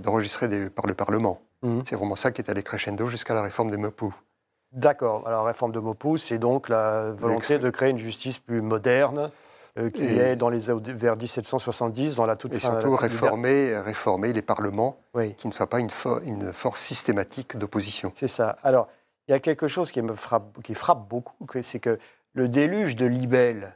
d'enregistrer 0.01 0.47
par 0.71 0.87
le 0.87 0.95
Parlement. 0.95 1.39
Mhm. 1.61 1.83
C'est 1.87 1.95
vraiment 1.95 2.15
ça 2.15 2.31
qui 2.31 2.41
est 2.41 2.49
allé 2.49 2.63
crescendo 2.63 3.09
jusqu'à 3.09 3.35
la 3.35 3.43
réforme 3.43 3.69
des 3.69 3.77
Mopou. 3.77 4.11
D'accord. 4.71 5.27
Alors, 5.27 5.45
réforme 5.45 5.71
de 5.71 5.79
Maupoux, 5.79 6.17
c'est 6.17 6.37
donc 6.37 6.69
la 6.69 7.11
volonté 7.11 7.57
de 7.57 7.69
créer 7.69 7.89
une 7.89 7.97
justice 7.97 8.37
plus 8.37 8.61
moderne, 8.61 9.31
euh, 9.77 9.89
qui 9.89 10.03
Et- 10.03 10.17
est 10.17 10.35
dans 10.35 10.49
les, 10.49 10.59
vers 10.59 11.15
1770, 11.15 12.15
dans 12.17 12.25
la 12.25 12.35
toute 12.35 12.53
Et 12.53 12.59
fin 12.59 12.75
la 12.75 12.81
surtout 12.81 12.95
réformer, 12.95 13.77
réformer 13.79 14.31
les 14.33 14.41
parlements 14.41 14.97
Oui, 15.15 15.33
qui 15.35 15.47
ne 15.47 15.53
soient 15.53 15.67
pas 15.69 15.79
une, 15.79 15.89
fo- 15.89 16.21
une 16.23 16.53
force 16.53 16.81
systématique 16.81 17.57
d'opposition. 17.57 18.11
c'est 18.15 18.27
ça. 18.27 18.57
Alors, 18.63 18.87
il 19.27 19.31
y 19.31 19.33
a 19.35 19.39
quelque 19.39 19.67
chose 19.67 19.91
qui 19.91 20.01
me 20.01 20.13
frappe, 20.15 20.61
qui 20.63 20.75
frappe 20.75 21.07
beaucoup, 21.07 21.35
c'est 21.61 21.79
que 21.79 21.97
le 22.33 22.47
déluge 22.47 22.95
de 22.95 23.05
libelles, 23.07 23.75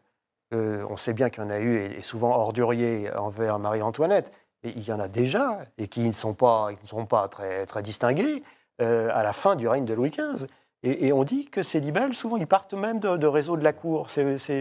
euh, 0.54 0.86
on 0.90 0.98
sait 0.98 1.14
bien 1.14 1.30
qu'il 1.32 1.44
y 1.44 1.46
en 1.46 1.50
a 1.50 1.60
eu, 1.60 1.78
et, 1.78 2.00
et 2.00 2.02
souvent 2.04 2.36
ordurier 2.38 3.12
envers 3.16 3.58
Marie-Antoinette, 3.58 4.32
mais 4.64 4.74
il 4.76 4.84
y 4.88 4.92
en 4.94 5.00
a 5.00 5.08
déjà, 5.08 5.58
et 5.80 5.88
qui 5.88 6.08
ne 6.08 6.14
sont 6.14 6.34
pas, 6.36 6.70
qui 6.74 6.84
ne 6.84 6.90
sont 6.90 7.06
pas 7.08 7.28
très, 7.28 7.66
très 7.66 7.82
distingués, 7.82 8.44
euh, 8.82 9.10
à 9.14 9.24
la 9.24 9.34
fin 9.34 9.56
du 9.56 9.68
règne 9.68 9.86
de 9.86 9.94
Louis 9.94 10.12
XV. 10.12 10.48
Et, 10.84 11.08
et 11.08 11.14
on 11.14 11.24
dit 11.24 11.46
que 11.48 11.64
ces 11.64 11.80
libelles, 11.80 12.14
souvent, 12.14 12.38
ils 12.38 12.48
partent 12.48 12.74
même 12.74 13.00
de, 13.00 13.16
de 13.16 13.28
réseaux 13.28 13.56
de 13.58 13.64
la 13.64 13.74
cour. 13.74 14.08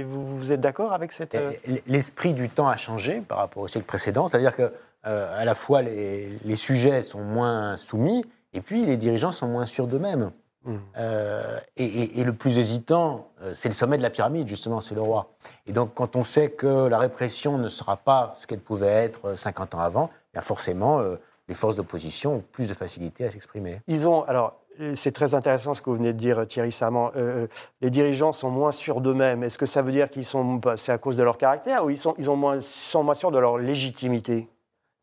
Vous, 0.07 0.39
vous 0.39 0.53
êtes 0.53 0.61
d'accord 0.61 0.93
avec 0.93 1.13
cette... 1.13 1.35
Et 1.35 1.83
L'esprit 1.87 2.33
du 2.33 2.49
temps 2.49 2.69
a 2.69 2.77
changé 2.77 3.21
par 3.21 3.39
rapport 3.39 3.63
au 3.65 3.69
siècle 3.69 3.87
précédent, 3.87 4.29
c'est-à-dire 4.29 4.55
que 4.55 4.73
euh, 5.07 5.41
à 5.41 5.45
la 5.45 5.55
fois 5.55 5.83
les, 5.83 6.29
les 6.45 6.55
sujets 6.57 7.03
sont 7.03 7.23
moins 7.25 7.77
soumis 7.77 8.25
et 8.53 8.61
puis 8.61 8.87
les 8.87 8.97
dirigeants 8.97 9.33
sont 9.33 9.49
moins 9.49 9.67
sûrs 9.67 9.89
d'eux-mêmes. 9.89 10.31
Hmm. 10.65 10.77
Euh, 10.97 11.59
et, 11.77 11.85
et- 11.85 12.21
et 12.21 12.25
le 12.25 12.33
plus 12.33 12.57
hésitant, 12.59 13.27
euh, 13.43 13.51
c'est 13.53 13.69
le 13.69 13.75
sommet 13.75 13.97
de 13.97 14.03
la 14.03 14.11
pyramide, 14.11 14.47
justement, 14.47 14.81
c'est 14.81 14.95
le 14.95 15.01
roi. 15.01 15.33
Et 15.67 15.73
donc, 15.73 15.93
quand 15.95 16.15
on 16.15 16.23
sait 16.23 16.51
que 16.51 16.87
la 16.87 16.99
répression 16.99 17.59
ne 17.59 17.69
sera 17.69 17.97
pas 17.97 18.33
ce 18.37 18.47
qu'elle 18.47 18.61
pouvait 18.61 18.87
être 18.87 19.31
euh, 19.31 19.35
50 19.37 19.75
ans 19.75 19.81
avant, 19.81 20.09
bien 20.33 20.41
forcément, 20.41 21.01
euh, 21.01 21.17
les 21.49 21.55
forces 21.57 21.75
d'opposition 21.75 22.35
ont 22.37 22.45
plus 22.53 22.69
de 22.69 22.75
facilité 22.75 23.25
à 23.25 23.31
s'exprimer. 23.33 23.81
Ils 23.89 24.09
ont, 24.09 24.23
alors, 24.23 24.61
c'est 24.95 25.13
très 25.13 25.35
intéressant 25.35 25.75
ce 25.75 25.83
que 25.83 25.91
vous 25.91 25.97
venez 25.97 26.13
de 26.13 26.19
dire, 26.19 26.47
Thierry 26.47 26.73
Sarment. 26.73 27.11
Euh, 27.17 27.47
les 27.81 27.91
dirigeants 27.91 28.33
sont 28.33 28.51
moins 28.51 28.73
sûrs 28.73 29.01
d'eux-mêmes. 29.01 29.43
Est-ce 29.45 29.59
que 29.59 29.67
ça 29.67 29.83
veut 29.83 29.93
dire 29.93 30.11
qu'ils 30.11 30.25
sont, 30.25 30.55
bah, 30.55 30.77
c'est 30.77 30.93
à 30.93 30.99
cause 30.99 31.17
de 31.17 31.23
leur 31.23 31.39
caractère 31.39 31.85
ou 31.85 31.91
ils 31.91 31.99
sont, 31.99 32.15
ils 32.19 32.31
ont 32.31 32.37
moins, 32.37 32.61
sont 32.61 33.03
moins 33.05 33.15
sûrs 33.15 33.31
de 33.31 33.39
leur 33.39 33.59
légitimité? 33.59 34.49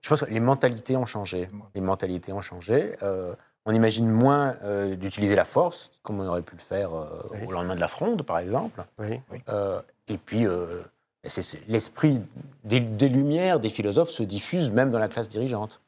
Je 0.02 0.10
pense 0.10 0.22
que 0.22 0.30
les 0.32 0.40
mentalités 0.40 0.96
ont 0.96 1.06
changé. 1.06 1.50
Les 1.76 1.82
mentalités 1.82 2.32
ont 2.32 2.42
changé. 2.42 2.96
Euh, 3.04 3.34
on 3.66 3.74
imagine 3.74 4.10
moins 4.10 4.56
euh, 4.64 4.96
d'utiliser 4.96 5.36
la 5.36 5.46
force, 5.46 5.92
comme 6.04 6.20
on 6.22 6.26
aurait 6.28 6.42
pu 6.42 6.56
le 6.56 6.62
faire 6.62 6.94
euh, 6.94 7.06
Oui. 7.34 7.46
au 7.48 7.52
lendemain 7.52 7.76
de 7.76 7.82
la 7.82 7.90
Fronde, 7.90 8.24
par 8.24 8.40
exemple. 8.40 8.82
Oui. 8.98 9.20
Euh, 9.50 9.82
et 10.08 10.18
puis, 10.18 10.48
euh, 10.48 10.82
c'est- 11.26 11.42
c'est- 11.42 11.62
l'esprit 11.68 12.22
des, 12.64 12.80
des 12.80 13.10
Lumières, 13.10 13.60
des 13.60 13.70
philosophes, 13.70 14.10
se 14.10 14.24
diffuse 14.24 14.72
même 14.72 14.90
dans 14.90 15.00
la 15.00 15.10
classe 15.10 15.28
dirigeante. 15.30 15.82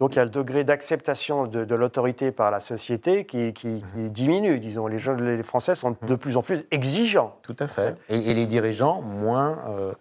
Donc 0.00 0.14
il 0.14 0.16
y 0.16 0.18
a 0.18 0.24
le 0.24 0.30
degré 0.30 0.64
d'acceptation 0.64 1.46
de, 1.46 1.64
de 1.64 1.74
l'autorité 1.74 2.32
par 2.32 2.50
la 2.50 2.60
société 2.60 3.24
qui, 3.26 3.52
qui- 3.52 3.82
qui 3.94 4.10
diminue. 4.10 4.58
Disons, 4.58 4.86
les, 4.88 4.98
gens, 4.98 5.14
les 5.14 5.42
Français 5.42 5.74
sont 5.74 5.96
de 6.02 6.14
plus 6.16 6.36
en 6.36 6.42
plus 6.42 6.64
exigeants. 6.70 7.38
Tout 7.42 7.56
à 7.60 7.66
fait. 7.66 7.96
Et, 8.08 8.30
et 8.30 8.34
les 8.34 8.46
dirigeants 8.46 9.00
moins, 9.02 9.58
euh, 9.68 9.92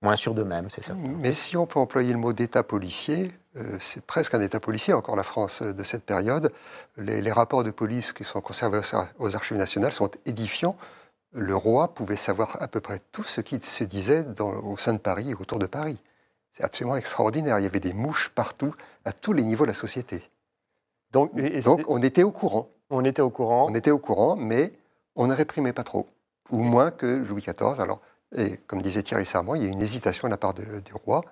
moins 0.00 0.16
sûrs 0.16 0.34
d'eux-mêmes, 0.34 0.70
c'est 0.70 0.82
ça. 0.82 0.94
Mais 0.94 1.32
si 1.34 1.56
on 1.56 1.66
peut 1.66 1.78
employer 1.78 2.12
le 2.12 2.18
mot 2.18 2.32
d'État 2.32 2.62
policier, 2.62 3.30
euh, 3.56 3.76
c'est 3.78 4.02
presque 4.02 4.34
un 4.34 4.40
État 4.40 4.58
policier, 4.58 4.94
encore 4.94 5.16
la 5.16 5.22
France 5.22 5.60
euh, 5.62 5.72
de 5.74 5.82
cette 5.82 6.04
période. 6.04 6.50
Les, 6.96 7.20
les 7.20 7.32
rapports 7.32 7.62
de 7.62 7.70
police 7.70 8.12
qui 8.14 8.24
sont 8.24 8.40
conservés 8.40 8.78
aux, 8.78 9.22
aux 9.26 9.36
archives 9.36 9.58
nationales 9.58 9.92
sont 9.92 10.10
édifiants. 10.24 10.76
Le 11.32 11.54
roi 11.54 11.94
pouvait 11.94 12.16
savoir 12.16 12.56
à 12.60 12.68
peu 12.68 12.80
près 12.80 13.00
tout 13.12 13.22
ce 13.22 13.40
qui 13.42 13.60
se 13.60 13.84
disait 13.84 14.24
dans- 14.24 14.54
au 14.62 14.76
sein 14.78 14.94
de 14.94 14.98
Paris 14.98 15.30
et 15.30 15.34
autour 15.34 15.58
de 15.58 15.66
Paris. 15.66 15.98
C'est 16.56 16.64
absolument 16.64 16.96
extraordinaire. 16.96 17.58
Il 17.58 17.62
y 17.62 17.66
avait 17.66 17.80
des 17.80 17.92
mouches 17.92 18.28
partout, 18.30 18.74
à 19.04 19.12
tous 19.12 19.32
les 19.32 19.42
niveaux 19.42 19.64
de 19.64 19.70
la 19.70 19.74
société. 19.74 20.22
Donc, 21.10 21.30
et- 21.36 21.58
et 21.58 21.60
Donc 21.62 21.80
c'est- 21.80 21.86
on 21.88 22.02
était 22.02 22.22
au 22.22 22.30
courant. 22.30 22.68
on 22.90 23.04
était 23.04 23.22
au 23.22 23.30
courant. 23.30 23.66
On 23.68 23.74
était 23.74 23.90
au 23.90 23.98
courant, 23.98 24.36
mais 24.36 24.72
on 25.16 25.26
ne 25.26 25.34
réprimait 25.34 25.72
pas 25.72 25.84
trop. 25.84 26.06
Ou 26.50 26.58
moins 26.58 26.90
que 26.90 27.06
Louis 27.06 27.42
XIV. 27.42 27.80
Alors, 27.80 28.00
et 28.36 28.56
comme 28.66 28.82
disait 28.82 29.02
Thierry 29.02 29.26
Sarment, 29.26 29.54
il 29.56 29.62
y 29.62 29.66
a 29.66 29.68
une 29.68 29.80
hésitation 29.82 30.28
de 30.28 30.30
la 30.32 30.36
part 30.36 30.54
de- 30.54 30.80
du 30.80 30.92
roi 30.94 31.22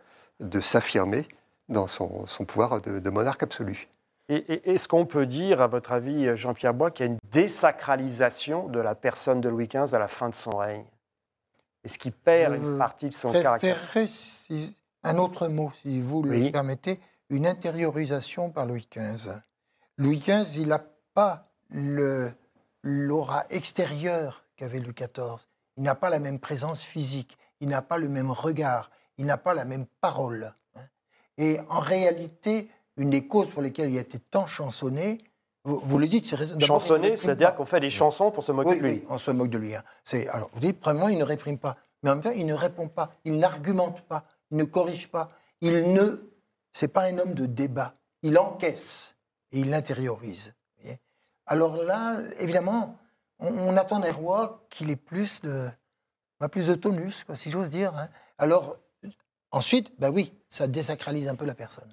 de 0.40 0.60
s'affirmer 0.60 1.26
dans 1.68 1.86
son, 1.88 2.26
son 2.26 2.44
pouvoir 2.44 2.80
de, 2.80 2.98
de 2.98 3.10
monarque 3.10 3.42
absolu. 3.42 3.88
Et, 4.28 4.36
et- 4.36 4.70
est-ce 4.72 4.88
qu'on 4.88 5.04
peut 5.06 5.26
dire, 5.26 5.60
à 5.60 5.66
votre 5.66 5.92
avis, 5.92 6.36
Jean-Pierre 6.36 6.74
Bois, 6.74 6.90
qu'il 6.90 7.06
y 7.06 7.08
a 7.08 7.12
une 7.12 7.18
désacralisation 7.30 8.68
de 8.68 8.80
la 8.80 8.94
personne 8.94 9.40
de 9.40 9.48
Louis 9.48 9.68
XV 9.68 9.94
à 9.94 9.98
la 9.98 10.08
fin 10.08 10.28
de 10.28 10.34
son 10.34 10.56
règne? 10.56 10.84
Est-ce 11.84 11.98
qu'il 11.98 12.12
perd 12.12 12.54
une 12.54 12.78
partie 12.78 13.08
de 13.08 13.14
son 13.14 13.32
caractère? 13.42 13.76
si- 14.46 14.76
un 15.04 15.18
autre 15.18 15.48
mot, 15.48 15.72
si 15.82 16.00
vous 16.00 16.20
Oui. 16.22 16.46
le 16.46 16.52
permettez, 16.52 17.00
une 17.30 17.46
intériorisation 17.46 18.50
par 18.50 18.66
Louis 18.66 18.86
XV. 18.94 19.32
Louis 19.98 20.18
XV, 20.18 20.56
il 20.60 20.68
n'a 20.68 20.84
pas 21.14 21.48
l'aura 22.82 23.44
extérieure 23.50 24.44
qu'avait 24.56 24.80
Louis 24.80 24.94
XIV. 24.94 25.46
Il 25.76 25.82
n'a 25.82 25.94
pas 25.94 26.10
la 26.10 26.18
même 26.18 26.38
présence 26.38 26.82
physique, 26.82 27.38
il 27.60 27.68
n'a 27.68 27.82
pas 27.82 27.96
le 27.98 28.08
même 28.08 28.30
regard, 28.30 28.90
il 29.18 29.26
n'a 29.26 29.38
pas 29.38 29.54
la 29.54 29.64
même 29.64 29.86
parole. 30.00 30.52
hein. 30.76 30.80
Et 31.38 31.58
en 31.70 31.80
réalité, 31.80 32.68
une 32.96 33.10
des 33.10 33.26
causes 33.26 33.50
pour 33.50 33.62
lesquelles 33.62 33.90
il 33.90 33.98
a 33.98 34.02
été 34.02 34.18
tant 34.18 34.46
chansonné, 34.46 35.24
vous, 35.64 35.80
vous 35.84 35.98
le 35.98 36.08
dites, 36.08 36.26
c'est 36.26 36.36
réprime 36.36 37.16
c'est-à-dire 37.16 37.54
qu'on 37.54 37.64
fait 37.64 37.80
des 37.80 37.88
chansons 37.90 38.30
pour 38.32 38.42
se 38.42 38.50
moquer 38.52 38.70
Oui, 38.70 38.76
de 38.78 38.82
lui. 38.82 38.92
oui, 38.92 39.04
on 39.08 39.16
se 39.16 39.30
moque 39.30 39.48
de 39.50 39.58
lui. 39.58 39.74
hein. 39.76 39.84
C'est, 40.04 40.26
alors, 40.28 40.50
vous 40.52 40.60
dites, 40.60 40.80
premièrement, 40.80 41.08
il 41.08 41.18
ne 41.18 41.24
réprime 41.24 41.58
pas. 41.58 41.76
Mais 42.02 42.10
en 42.10 42.14
même 42.16 42.24
temps, 42.24 42.32
il 42.32 42.44
ne 42.46 42.54
répond 42.54 42.88
pas. 42.88 43.12
Il 43.24 43.38
n'argumente 43.38 44.00
pas. 44.02 44.24
Il 44.52 44.58
ne 44.58 44.64
corrige 44.64 45.08
pas. 45.08 45.32
Il 45.60 45.92
ne. 45.92 46.30
C'est 46.72 46.88
pas 46.88 47.02
un 47.04 47.18
homme 47.18 47.34
de 47.34 47.46
débat. 47.46 47.96
Il 48.22 48.38
encaisse 48.38 49.16
et 49.50 49.60
il 49.60 49.70
l'intériorise. 49.70 50.54
Alors 51.46 51.76
là, 51.76 52.20
évidemment, 52.38 52.96
on, 53.40 53.48
on 53.48 53.76
attend 53.76 53.98
des 53.98 54.12
rois 54.12 54.64
qu'il 54.70 54.90
ait 54.90 54.96
plus 54.96 55.40
de, 55.42 55.68
bah, 56.38 56.48
plus 56.48 56.68
de 56.68 56.74
tonus, 56.76 57.24
quoi, 57.24 57.34
si 57.34 57.50
j'ose 57.50 57.68
dire. 57.68 57.92
hein. 57.96 58.08
Alors, 58.38 58.76
ensuite, 59.50 59.92
ben 59.98 60.10
oui, 60.10 60.32
ça 60.48 60.68
désacralise 60.68 61.26
un 61.28 61.34
peu 61.34 61.44
la 61.44 61.56
personne. 61.56 61.92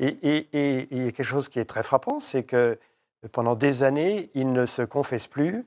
Et, 0.00 0.08
et- 0.08 0.48
et- 0.52 0.78
et 0.80 0.88
il 0.96 1.04
y 1.04 1.08
a 1.08 1.12
quelque 1.12 1.22
chose 1.24 1.48
qui 1.48 1.60
est 1.60 1.64
très 1.66 1.84
frappant, 1.84 2.18
c'est 2.18 2.42
que 2.42 2.80
pendant 3.32 3.54
des 3.54 3.84
années, 3.84 4.30
il 4.34 4.52
ne 4.52 4.66
se 4.66 4.82
confesse 4.82 5.28
plus 5.28 5.64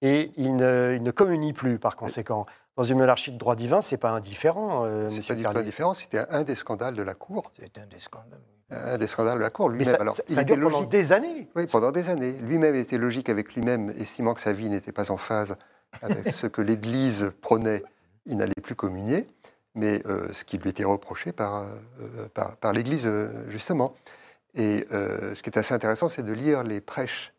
et 0.00 0.32
il 0.38 0.56
ne, 0.56 0.94
il 0.96 1.02
ne 1.02 1.10
communie 1.10 1.52
plus 1.52 1.78
par 1.78 1.94
conséquent. 1.96 2.46
Dans 2.76 2.84
une 2.84 2.98
monarchie 2.98 3.32
de 3.32 3.38
droit 3.38 3.54
divin, 3.54 3.82
c'est 3.82 3.98
pas 3.98 4.10
indifférent, 4.10 4.84
euh, 4.86 5.10
C'est 5.10 5.26
pas 5.26 5.34
du 5.34 5.42
tout 5.44 5.58
indifférent. 5.58 5.92
C'était 5.94 6.24
un 6.30 6.42
des 6.42 6.54
scandales 6.54 6.94
de 6.94 7.02
la 7.02 7.14
cour. 7.14 7.52
C'est 7.58 7.76
un 7.78 7.86
des 7.86 7.98
scandales. 7.98 8.40
Un 8.70 8.96
des 8.96 9.06
scandales 9.06 9.36
de 9.36 9.42
la 9.42 9.50
cour 9.50 9.68
lui-même. 9.68 9.94
ça, 9.94 10.00
Alors, 10.00 10.14
ça- 10.14 10.22
ça 10.26 10.42
pendant 10.44 10.82
des 10.82 11.12
années. 11.12 11.48
Oui, 11.54 11.66
pendant 11.66 11.90
des 11.90 12.08
années. 12.08 12.32
Lui-même 12.32 12.74
était 12.74 12.96
logique 12.96 13.28
avec 13.28 13.54
lui-même, 13.54 13.92
estimant 13.98 14.32
que 14.32 14.40
sa 14.40 14.54
vie 14.54 14.70
n'était 14.70 14.92
pas 14.92 15.10
en 15.10 15.18
phase 15.18 15.56
avec 16.00 16.30
ce 16.30 16.46
que 16.46 16.62
l'Église 16.62 17.30
prônait. 17.42 17.82
Il 18.24 18.38
n'allait 18.38 18.54
plus 18.62 18.74
communier, 18.74 19.28
mais 19.74 20.02
euh, 20.06 20.28
ce 20.32 20.44
qui 20.44 20.56
lui 20.56 20.70
était 20.70 20.84
reproché 20.84 21.32
par, 21.32 21.56
euh, 22.00 22.28
par, 22.32 22.56
par 22.56 22.72
l'Église, 22.72 23.06
euh, 23.06 23.28
justement. 23.50 23.92
Et 24.54 24.86
euh, 24.92 25.34
ce 25.34 25.42
qui 25.42 25.50
est 25.50 25.58
assez 25.58 25.74
intéressant, 25.74 26.08
c'est 26.08 26.22
de 26.22 26.32
lire 26.32 26.62
les 26.62 26.80
prêches 26.80 27.31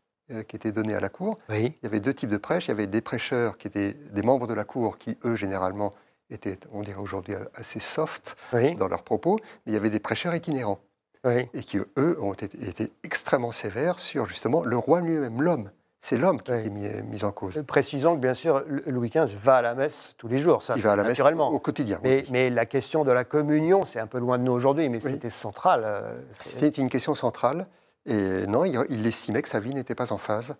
qui 0.47 0.55
étaient 0.55 0.71
donnés 0.71 0.95
à 0.95 0.99
la 0.99 1.09
cour. 1.09 1.37
Oui. 1.49 1.77
Il 1.81 1.83
y 1.83 1.87
avait 1.87 1.99
deux 1.99 2.13
types 2.13 2.29
de 2.29 2.37
prêches. 2.37 2.65
Il 2.65 2.69
y 2.69 2.71
avait 2.71 2.87
des 2.87 3.01
prêcheurs 3.01 3.57
qui 3.57 3.67
étaient 3.67 3.93
des 3.93 4.21
membres 4.21 4.47
de 4.47 4.53
la 4.53 4.63
cour, 4.63 4.97
qui, 4.97 5.17
eux, 5.25 5.35
généralement, 5.35 5.91
étaient, 6.29 6.57
on 6.71 6.81
dirait 6.81 6.99
aujourd'hui, 7.01 7.35
assez 7.55 7.79
soft 7.79 8.35
Oui. 8.53 8.75
dans 8.75 8.87
leurs 8.87 9.03
propos. 9.03 9.37
Mais 9.65 9.71
il 9.71 9.73
y 9.73 9.77
avait 9.77 9.89
des 9.89 9.99
prêcheurs 9.99 10.33
itinérants 10.33 10.79
oui. 11.25 11.49
et 11.53 11.61
qui, 11.61 11.77
eux, 11.97 12.17
ont 12.21 12.33
été, 12.33 12.45
été 12.67 12.91
extrêmement 13.03 13.51
sévères 13.51 13.99
sur 13.99 14.25
justement 14.27 14.63
le 14.63 14.77
roi 14.77 15.01
lui-même, 15.01 15.41
l'homme. 15.41 15.69
C'est 16.05 16.17
l'homme 16.17 16.41
qui 16.41 16.51
est 16.51 16.69
mis, 16.69 16.85
mis 17.09 17.23
en 17.23 17.31
cause. 17.31 17.57
Euh, 17.59 17.63
Précisons 17.63 18.15
que 18.15 18.19
bien 18.19 18.33
sûr, 18.33 18.61
Louis 18.87 19.09
XV 19.09 19.37
va 19.37 19.55
à 19.57 19.61
la 19.61 19.73
messe 19.73 20.15
tous 20.17 20.27
les 20.27 20.37
jours, 20.37 20.61
ça, 20.61 20.73
Il 20.75 20.81
va 20.81 20.91
à 20.91 20.95
la 20.97 21.03
messe 21.03 21.11
naturellement. 21.11 21.49
au 21.49 21.59
quotidien. 21.59 21.99
Mais, 22.03 22.25
mais 22.29 22.49
la 22.49 22.65
question 22.65 23.05
de 23.05 23.11
la 23.13 23.23
communion, 23.23 23.85
c'est 23.85 23.99
un 24.01 24.07
peu 24.07 24.19
loin 24.19 24.37
de 24.37 24.43
nous 24.43 24.51
aujourd'hui, 24.51 24.89
mais 24.89 24.99
c'était 24.99 25.29
central. 25.29 25.83
euh, 25.85 26.13
C'était 26.33 26.67
une 26.67 26.89
question 26.89 27.15
centrale. 27.15 27.67
Et 28.05 28.45
non, 28.47 28.65
il, 28.65 28.79
il 28.89 29.05
estimait 29.07 29.41
que 29.41 29.49
sa 29.49 29.59
vie 29.59 29.73
n'était 29.73 29.95
pas 29.95 30.11
en 30.11 30.17
phase 30.17 30.55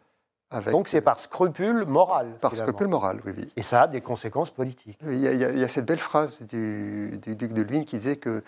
Avec, 0.50 0.72
Donc 0.72 0.88
c'est 0.88 1.02
par 1.02 1.20
scrupule 1.20 1.86
moral. 1.86 2.38
par 2.40 2.52
finalement. 2.52 2.72
scrupule 2.72 2.88
moral, 2.88 3.22
oui, 3.26 3.34
oui. 3.38 3.52
Et 3.58 3.62
ça 3.64 3.84
a 3.84 3.88
des 3.88 4.02
conséquences 4.02 4.50
politiques. 4.50 4.98
Il 5.06 5.20
y, 5.20 5.28
a, 5.28 5.32
il 5.52 5.60
y 5.60 5.70
cette 5.70 5.86
belle 5.86 6.00
phrase 6.00 6.42
du, 6.42 7.20
du 7.22 7.36
duc 7.36 7.54
de 7.54 7.62
Luynes 7.62 7.86
qui 7.86 7.98
disait 7.98 8.16
que 8.18 8.44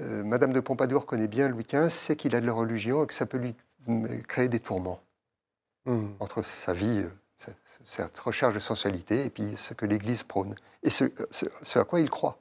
euh, 0.00 0.24
Madame 0.24 0.52
de 0.52 0.60
Pompadour 0.60 1.06
connaît 1.06 1.28
bien 1.28 1.48
Louis 1.48 1.64
XV, 1.64 1.88
sait 1.90 2.16
qu'il 2.16 2.34
a 2.34 2.40
de 2.40 2.46
la 2.46 2.52
religion 2.52 3.04
et 3.04 3.06
que 3.06 3.14
ça 3.14 3.26
peut 3.26 3.38
lui 3.38 3.54
euh, 3.88 4.20
créer 4.26 4.48
des 4.48 4.60
tourments 4.60 5.00
Hmm. 5.86 6.08
entre 6.20 6.44
sa 6.44 6.74
vie, 6.74 7.04
euh, 7.48 7.52
cette 7.86 8.18
recherche 8.18 8.52
de 8.52 8.58
sensualité, 8.58 9.24
et 9.24 9.30
puis 9.30 9.54
ce 9.56 9.72
que 9.72 9.86
l'Église 9.86 10.24
prône, 10.24 10.54
et 10.82 10.90
ce, 10.90 11.04
ce- 11.30 11.46
ce 11.62 11.78
à 11.78 11.84
quoi 11.84 12.00
il 12.00 12.10
croit. 12.10 12.36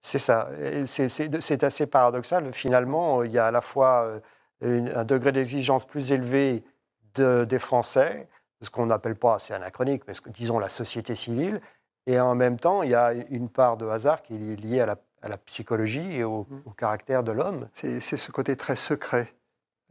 C'est 0.00 0.18
ça. 0.18 0.50
C'est 0.84 1.62
assez 1.62 1.86
paradoxal. 1.86 2.52
Finalement, 2.52 3.22
il 3.22 3.30
y 3.30 3.38
a 3.38 3.46
à 3.46 3.50
la 3.52 3.60
fois 3.60 4.02
euh, 4.06 4.20
une- 4.62 4.88
un 4.94 5.04
degré 5.04 5.32
d'exigence 5.32 5.84
plus 5.86 6.12
élevé 6.12 6.62
de- 7.14 7.44
des 7.44 7.58
Français, 7.58 8.28
ce 8.62 8.70
qu'on 8.70 8.86
n'appelle 8.86 9.16
pas, 9.16 9.38
c'est 9.38 9.54
anachronique, 9.54 10.02
mais 10.06 10.14
ce 10.14 10.20
que, 10.20 10.30
disons 10.30 10.58
la 10.58 10.68
société 10.68 11.14
civile, 11.14 11.60
et 12.06 12.18
en 12.20 12.34
même 12.34 12.58
temps, 12.58 12.82
il 12.82 12.90
y 12.90 12.94
a 12.94 13.12
une 13.12 13.48
part 13.48 13.76
de 13.76 13.86
hasard 13.86 14.22
qui 14.22 14.34
est 14.34 14.56
liée 14.56 14.80
à 14.80 14.86
la, 14.86 14.96
à 15.22 15.28
la 15.28 15.36
psychologie 15.36 16.16
et 16.16 16.24
au, 16.24 16.46
au 16.64 16.70
caractère 16.70 17.22
de 17.22 17.32
l'homme. 17.32 17.68
C'est 17.74 18.00
ce 18.00 18.30
côté 18.32 18.56
très 18.56 18.76
secret 18.76 19.32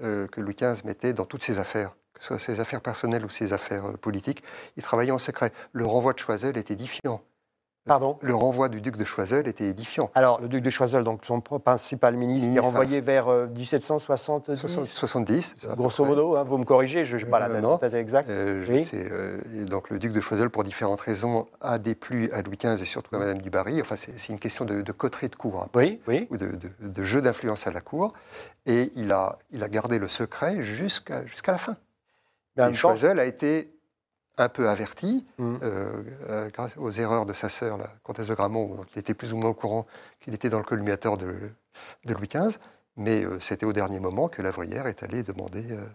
euh, 0.02 0.28
que 0.28 0.42
Louis 0.42 0.56
XV 0.56 0.84
mettait 0.86 1.14
dans 1.14 1.26
toutes 1.26 1.44
ses 1.44 1.58
affaires, 1.60 1.92
que 2.14 2.22
ce 2.22 2.28
soit 2.30 2.40
ses 2.40 2.60
affaires 2.60 2.82
personnelles 2.82 3.24
ou 3.24 3.30
ses 3.30 3.54
affaires 3.54 3.86
euh, 3.86 3.98
politiques. 3.98 4.44
Il 4.78 4.84
travaillait 4.84 5.12
en 5.12 5.20
secret. 5.20 5.52
Le 5.74 5.86
renvoi 5.86 6.14
de 6.14 6.20
Choiseul 6.20 6.58
est 6.58 6.72
édifiant. 6.72 7.22
Pardon 7.86 8.20
Le 8.22 8.36
renvoi 8.36 8.70
du 8.70 8.80
duc 8.80 8.96
de 8.96 9.04
Choiseul 9.04 9.48
était 9.48 9.66
édifiant. 9.66 10.12
Alors, 10.14 10.40
le 10.40 10.48
duc 10.48 10.62
de 10.64 10.70
Choiseul, 10.70 11.04
donc 11.04 11.26
son 11.26 11.42
principal 11.42 12.16
ministre, 12.16 12.42
qui 12.44 12.46
est 12.46 12.50
Ministre, 12.50 12.66
renvoyé 12.68 13.02
vers 13.02 13.28
euh, 13.28 13.48
1770, 13.48 14.56
60 14.56 14.86
70. 14.86 15.56
à 15.64 15.70
peu 15.70 15.76
grosso 15.78 16.06
modo, 16.06 16.36
hein, 16.36 16.44
vous 16.44 16.60
me 16.60 16.64
corrigez, 16.64 17.06
je 17.06 17.18
n'ai 17.18 17.26
pas 17.26 17.40
la 17.40 17.50
date 17.50 17.94
exacte. 17.96 18.30
Euh, 18.30 18.64
Oui. 18.70 18.86
c'est, 18.86 19.12
euh, 19.12 19.40
et 19.56 19.66
donc 19.66 19.90
le 19.90 19.98
duc 19.98 20.14
de 20.14 20.22
Choiseul, 20.22 20.52
pour 20.52 20.64
différentes 20.64 21.02
raisons, 21.02 21.48
a 21.60 21.80
déplu 21.80 22.32
à 22.34 22.44
Louis 22.44 22.58
XV 22.58 22.80
et 22.80 22.86
surtout 22.86 23.16
à 23.16 23.20
Madame 23.20 23.42
du 23.42 23.50
Barry. 23.50 23.82
Enfin, 23.82 23.96
c'est 23.98 24.30
une 24.30 24.38
question 24.40 24.64
de, 24.64 24.84
de 24.84 24.92
coterie 24.92 25.30
de 25.30 25.36
cour, 25.36 25.68
peu, 25.72 25.80
Oui, 25.80 26.00
oui. 26.08 26.28
ou 26.30 26.38
de, 26.38 26.48
de- 26.48 26.88
de 26.88 27.04
jeu 27.04 27.24
d'influence 27.24 27.66
à 27.66 27.72
la 27.72 27.82
cour. 27.82 28.14
Et 28.68 28.92
il 28.96 29.12
a, 29.12 29.40
il 29.50 29.64
a 29.64 29.68
gardé 29.70 29.98
le 29.98 30.08
secret 30.08 30.62
jusqu'à 30.62 31.24
la 31.48 31.58
fin. 31.58 31.76
Mais 32.58 32.64
en 32.64 32.68
et 32.68 32.72
temps- 32.74 32.78
Choiseul 32.78 33.20
a 33.20 33.26
été 33.26 33.74
un 34.38 34.50
peu 34.50 34.70
averti 34.70 35.26
Mhm. 35.38 35.60
euh, 35.64 36.04
euh, 36.30 36.50
grâce 36.50 36.76
aux 36.78 36.90
erreurs 36.92 37.26
de 37.26 37.34
sa 37.34 37.50
sœur, 37.50 37.78
la 37.78 37.88
comtesse 38.04 38.28
de 38.28 38.34
Gramont. 38.36 38.76
Donc, 38.76 38.88
il 38.96 39.00
était 39.00 39.14
plus 39.14 39.34
ou 39.34 39.38
moins 39.38 39.50
au 39.52 39.54
courant 39.54 39.86
qu'il 40.20 40.34
était 40.34 40.50
dans 40.50 40.58
le 40.60 40.64
collimateur 40.64 41.18
de, 41.18 41.36
de 42.06 42.14
Louis 42.14 42.28
XV. 42.28 42.58
Mais 42.98 43.24
euh, 43.24 43.40
c'était 43.40 43.66
au 43.66 43.74
dernier 43.74 44.00
moment 44.00 44.28
que 44.28 44.42
Lavrière 44.42 44.88
est 44.88 45.04
allé 45.04 45.24
demander 45.24 45.66
euh, 45.72 45.86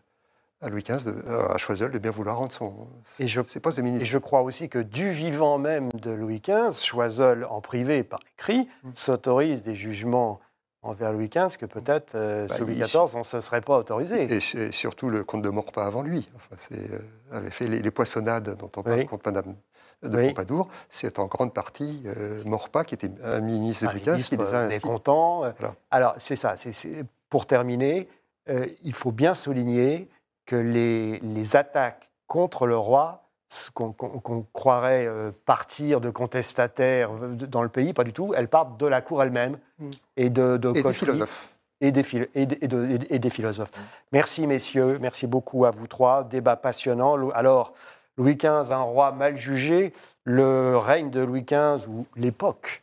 à 0.63 0.69
Louis 0.71 0.83
XV, 0.83 1.05
de- 1.05 1.23
à 1.51 1.59
Choiseul, 1.59 1.91
de 1.91 1.99
bien 1.99 2.11
vouloir 2.11 2.39
rendre 2.39 2.53
son, 2.53 2.89
Et 3.19 3.27
je- 3.29 3.43
ses 3.43 3.61
postes 3.61 3.77
de 3.77 3.83
Et 3.83 3.85
ministre. 3.85 4.07
je 4.07 4.17
crois 4.19 4.41
aussi 4.43 4.69
que 4.71 4.79
du 4.79 5.11
vivant 5.11 5.59
même 5.59 5.91
de 5.93 6.11
Louis 6.11 6.41
XV, 6.41 6.73
Choiseul, 6.83 7.45
en 7.45 7.61
privé, 7.61 8.03
par 8.05 8.21
écrit, 8.39 8.69
Mm. 8.85 8.91
s'autorise 8.95 9.63
des 9.63 9.75
jugements 9.75 10.41
envers 10.87 11.13
Louis 11.13 11.29
XV 11.29 11.57
que 11.59 11.67
peut-être 11.67 12.15
euh, 12.15 12.47
Bah, 12.47 12.57
sous 12.57 12.65
Louis 12.65 12.75
il- 12.77 12.83
XIV, 12.85 13.15
on 13.15 13.19
ne 13.21 13.25
se 13.25 13.41
serait 13.41 13.61
pas 13.61 13.79
autorisé. 13.79 14.23
Et, 14.33 14.41
su- 14.41 14.59
et 14.59 14.73
surtout 14.73 15.11
le 15.11 15.25
comte 15.25 15.43
de 15.43 15.49
Maurepas 15.51 15.85
avant 15.87 16.03
lui. 16.03 16.29
Enfin, 16.37 16.57
euh, 16.73 16.99
avait 17.33 17.51
fait 17.51 17.69
les, 17.69 17.81
les 17.83 17.91
poissonnades 17.91 18.57
dont 18.57 18.71
on 18.77 18.83
parle 18.83 18.99
Oui. 19.01 19.07
contre 19.07 19.31
Madame 19.33 19.55
de 20.03 20.17
Oui. 20.19 20.29
Pompadour. 20.29 20.69
C'est 20.91 21.19
en 21.19 21.27
grande 21.27 21.53
partie 21.55 22.03
euh, 22.07 22.39
Maurepas, 22.45 22.85
qui 22.85 22.95
était 22.95 23.11
un 23.25 23.41
ministre 23.41 23.85
de 23.85 23.89
Un 23.89 23.93
Louis 23.93 24.01
XV, 24.03 24.29
qui 24.29 24.37
les 24.37 24.55
a 24.55 24.69
euh. 25.45 25.53
Voilà. 25.59 25.75
Alors, 25.91 26.15
c'est 26.19 26.37
ça. 26.37 26.57
c'est- 26.57 27.05
pour 27.29 27.47
terminer, 27.47 28.09
euh, 28.49 28.67
il 28.85 28.93
faut 28.93 29.11
bien 29.13 29.35
souligner 29.35 30.09
que 30.45 30.55
les, 30.57 31.19
les 31.21 31.57
attaques 31.57 32.11
contre 32.29 32.67
le 32.67 32.77
roi, 32.77 33.26
qu'on 33.75 34.45
croirait 34.53 35.07
euh, 35.07 35.31
partir 35.45 36.01
de 36.01 36.11
contestataires 36.11 37.11
euh, 37.23 37.29
dans 37.35 37.63
le 37.63 37.69
pays, 37.69 37.93
pas 37.93 38.05
du 38.05 38.13
tout. 38.13 38.35
Elles 38.37 38.49
partent 38.49 38.77
de 38.79 38.87
la 38.87 39.01
cour 39.01 39.23
elle-même 39.23 39.59
Mm. 39.79 39.91
et 40.17 40.31
de, 40.31 40.57
de 40.57 40.71
Et 40.75 40.83
des 40.83 40.93
philosophes. 40.95 41.49
et 41.83 41.93
des, 41.93 42.05
et 42.35 42.47
de- 42.47 42.99
et 43.27 43.31
philosophes. 43.31 43.71
Merci, 44.13 44.47
messieurs. 44.47 44.99
Merci 45.01 45.27
beaucoup 45.27 45.65
à 45.67 45.71
vous 45.71 45.87
trois. 45.87 46.25
Débat 46.25 46.57
passionnant. 46.57 47.17
Alors, 47.31 47.75
Louis 48.17 48.37
XV, 48.37 48.73
un 48.73 48.81
roi 48.83 49.13
mal 49.13 49.37
jugé. 49.37 49.93
Le 50.25 50.77
règne 50.79 51.11
de 51.11 51.21
Louis 51.21 51.43
XV, 51.45 51.87
ou 51.89 52.07
l'époque, 52.17 52.83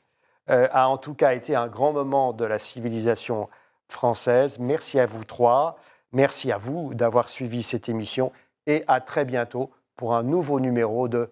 euh, 0.51 0.67
a 0.71 0.87
en 0.87 0.97
tout 0.97 1.13
cas 1.15 1.33
été 1.33 1.55
un 1.55 1.67
grand 1.67 1.91
moment 1.93 2.31
de 2.31 2.45
la 2.45 2.59
civilisation 2.59 3.49
française. 3.89 4.59
Merci 4.59 4.99
à 4.99 5.05
vous 5.07 5.23
trois. 5.25 5.77
Merci 6.11 6.51
à 6.51 6.57
vous 6.59 6.93
d'avoir 6.93 7.27
suivi 7.27 7.63
cette 7.63 7.89
émission. 7.89 8.31
Et 8.67 8.83
à 8.87 9.01
très 9.01 9.25
bientôt 9.25 9.71
pour 9.95 10.15
un 10.15 10.23
nouveau 10.23 10.59
numéro 10.59 11.07
de 11.07 11.31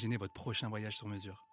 imaginer 0.01 0.17
votre 0.17 0.33
prochain 0.33 0.67
voyage 0.67 0.97
sur 0.97 1.07
mesure. 1.07 1.50